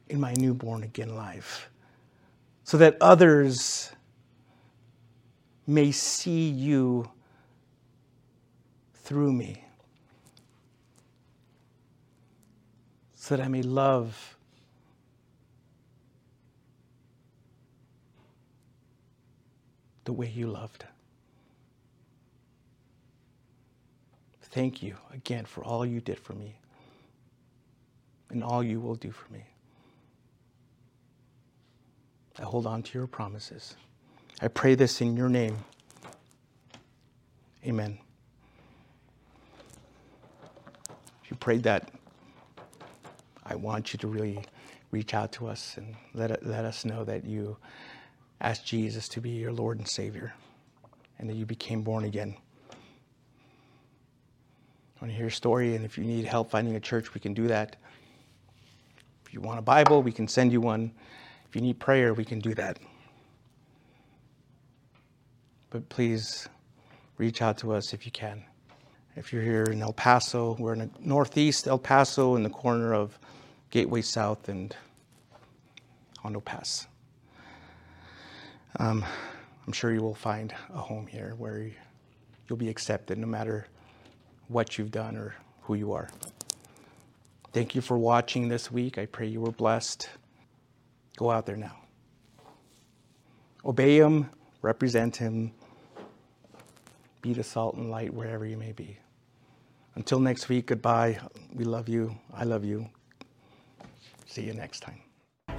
in 0.08 0.18
my 0.18 0.34
newborn 0.34 0.82
again 0.82 1.14
life, 1.14 1.70
so 2.64 2.76
that 2.78 2.96
others 3.00 3.92
may 5.68 5.92
see 5.92 6.48
you 6.48 7.08
through 8.92 9.32
me, 9.32 9.62
so 13.14 13.36
that 13.36 13.44
I 13.44 13.46
may 13.46 13.62
love. 13.62 14.35
The 20.06 20.12
way 20.12 20.32
you 20.34 20.46
loved. 20.46 20.84
Thank 24.40 24.82
you 24.82 24.96
again 25.12 25.44
for 25.44 25.64
all 25.64 25.84
you 25.84 26.00
did 26.00 26.18
for 26.18 26.32
me 26.32 26.54
and 28.30 28.42
all 28.42 28.62
you 28.62 28.80
will 28.80 28.94
do 28.94 29.10
for 29.10 29.30
me. 29.32 29.44
I 32.38 32.42
hold 32.42 32.66
on 32.66 32.82
to 32.84 32.98
your 32.98 33.08
promises. 33.08 33.76
I 34.40 34.48
pray 34.48 34.76
this 34.76 35.00
in 35.00 35.16
your 35.16 35.28
name. 35.28 35.58
Amen. 37.66 37.98
If 41.24 41.30
you 41.30 41.36
prayed 41.36 41.64
that, 41.64 41.90
I 43.44 43.56
want 43.56 43.92
you 43.92 43.98
to 43.98 44.06
really 44.06 44.44
reach 44.92 45.14
out 45.14 45.32
to 45.32 45.48
us 45.48 45.74
and 45.76 45.96
let, 46.14 46.46
let 46.46 46.64
us 46.64 46.84
know 46.84 47.02
that 47.04 47.24
you 47.24 47.56
asked 48.40 48.66
Jesus 48.66 49.08
to 49.08 49.20
be 49.20 49.30
your 49.30 49.52
Lord 49.52 49.78
and 49.78 49.88
Savior 49.88 50.34
and 51.18 51.28
that 51.30 51.34
you 51.34 51.46
became 51.46 51.82
born 51.82 52.04
again. 52.04 52.36
I 52.70 52.74
want 55.00 55.10
to 55.10 55.16
hear 55.16 55.24
your 55.24 55.30
story, 55.30 55.74
and 55.74 55.84
if 55.84 55.98
you 55.98 56.04
need 56.04 56.24
help 56.24 56.50
finding 56.50 56.76
a 56.76 56.80
church, 56.80 57.14
we 57.14 57.20
can 57.20 57.34
do 57.34 57.48
that. 57.48 57.76
If 59.24 59.34
you 59.34 59.40
want 59.40 59.58
a 59.58 59.62
Bible, 59.62 60.02
we 60.02 60.12
can 60.12 60.26
send 60.26 60.52
you 60.52 60.60
one. 60.60 60.92
If 61.48 61.54
you 61.54 61.60
need 61.60 61.78
prayer, 61.78 62.14
we 62.14 62.24
can 62.24 62.38
do 62.38 62.54
that. 62.54 62.78
But 65.70 65.88
please 65.88 66.48
reach 67.18 67.42
out 67.42 67.58
to 67.58 67.72
us 67.72 67.92
if 67.92 68.06
you 68.06 68.12
can. 68.12 68.44
If 69.16 69.32
you're 69.32 69.42
here 69.42 69.64
in 69.64 69.82
El 69.82 69.92
Paso, 69.92 70.56
we're 70.58 70.74
in 70.74 70.78
the 70.80 70.90
northeast 71.00 71.66
El 71.66 71.78
Paso 71.78 72.36
in 72.36 72.42
the 72.42 72.50
corner 72.50 72.94
of 72.94 73.18
Gateway 73.70 74.02
South 74.02 74.48
and 74.48 74.74
Hondo 76.18 76.40
Pass. 76.40 76.86
Um, 78.78 79.04
I'm 79.66 79.72
sure 79.72 79.92
you 79.92 80.02
will 80.02 80.14
find 80.14 80.54
a 80.74 80.78
home 80.78 81.06
here 81.06 81.34
where 81.38 81.70
you'll 82.48 82.58
be 82.58 82.68
accepted 82.68 83.18
no 83.18 83.26
matter 83.26 83.66
what 84.48 84.76
you've 84.76 84.90
done 84.90 85.16
or 85.16 85.34
who 85.62 85.74
you 85.74 85.92
are. 85.92 86.08
Thank 87.52 87.74
you 87.74 87.80
for 87.80 87.96
watching 87.96 88.48
this 88.48 88.70
week. 88.70 88.98
I 88.98 89.06
pray 89.06 89.26
you 89.26 89.40
were 89.40 89.52
blessed. 89.52 90.10
Go 91.16 91.30
out 91.30 91.46
there 91.46 91.56
now. 91.56 91.76
Obey 93.64 93.96
Him, 93.96 94.28
represent 94.60 95.16
Him, 95.16 95.52
be 97.22 97.32
the 97.32 97.42
salt 97.42 97.76
and 97.76 97.90
light 97.90 98.12
wherever 98.12 98.44
you 98.44 98.58
may 98.58 98.72
be. 98.72 98.98
Until 99.94 100.20
next 100.20 100.50
week, 100.50 100.66
goodbye. 100.66 101.18
We 101.54 101.64
love 101.64 101.88
you. 101.88 102.14
I 102.32 102.44
love 102.44 102.64
you. 102.64 102.88
See 104.26 104.42
you 104.42 104.52
next 104.52 104.80
time. 104.80 105.05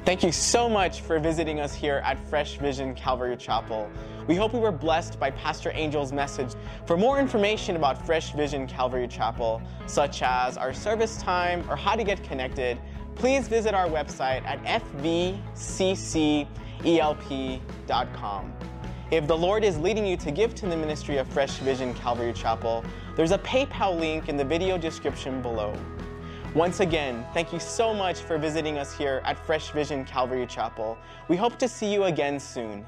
Thank 0.08 0.24
you 0.24 0.32
so 0.32 0.70
much 0.70 1.01
for 1.01 1.20
visiting 1.20 1.60
us 1.60 1.76
here 1.76 2.01
at 2.05 2.18
Fresh 2.30 2.60
Vision 2.60 2.95
Calvary 2.95 3.36
Chapel. 3.36 3.91
We 4.26 4.36
hope 4.36 4.53
we 4.53 4.60
were 4.62 4.72
blessed 4.72 5.20
by 5.20 5.32
Pastor 5.32 5.70
Angel's 5.72 6.14
message. 6.14 6.53
For 6.86 6.95
more 6.95 7.20
information 7.20 7.76
about 7.76 8.05
Fresh 8.05 8.32
Vision 8.32 8.68
Calvary 8.68 9.10
Chapel, 9.10 9.62
such 9.86 10.22
as 10.22 10.55
our 10.55 10.74
service 10.74 11.18
time 11.18 11.70
or 11.70 11.76
how 11.76 11.93
to 11.93 12.05
get 12.05 12.24
connected, 12.24 12.80
please 13.16 13.49
visit 13.49 13.74
our 13.74 13.88
website 13.89 14.45
at 14.45 14.64
fvccelp.com. 15.03 15.43
If 19.12 19.28
the 19.28 19.38
Lord 19.38 19.66
is 19.66 19.78
leading 19.78 20.05
you 20.05 20.16
to 20.16 20.32
give 20.32 20.55
to 20.55 20.68
the 20.68 20.78
ministry 20.78 21.18
of 21.18 21.28
Fresh 21.28 21.58
Vision 21.58 21.93
Calvary 21.95 22.32
Chapel, 22.32 22.86
there's 23.18 23.32
a 23.32 23.39
PayPal 23.39 23.99
link 23.99 24.30
in 24.30 24.38
the 24.38 24.45
video 24.45 24.78
description 24.78 25.41
below. 25.41 25.74
Once 26.58 26.80
again, 26.80 27.24
thank 27.36 27.53
you 27.53 27.60
so 27.60 27.93
much 27.93 28.22
for 28.22 28.39
visiting 28.39 28.80
us 28.80 28.91
here 28.91 29.22
at 29.26 29.38
Fresh 29.38 29.70
Vision 29.70 30.03
Calvary 30.03 30.47
Chapel. 30.47 30.97
We 31.28 31.36
hope 31.36 31.60
to 31.60 31.68
see 31.68 31.93
you 31.93 32.05
again 32.05 32.39
soon. 32.39 32.84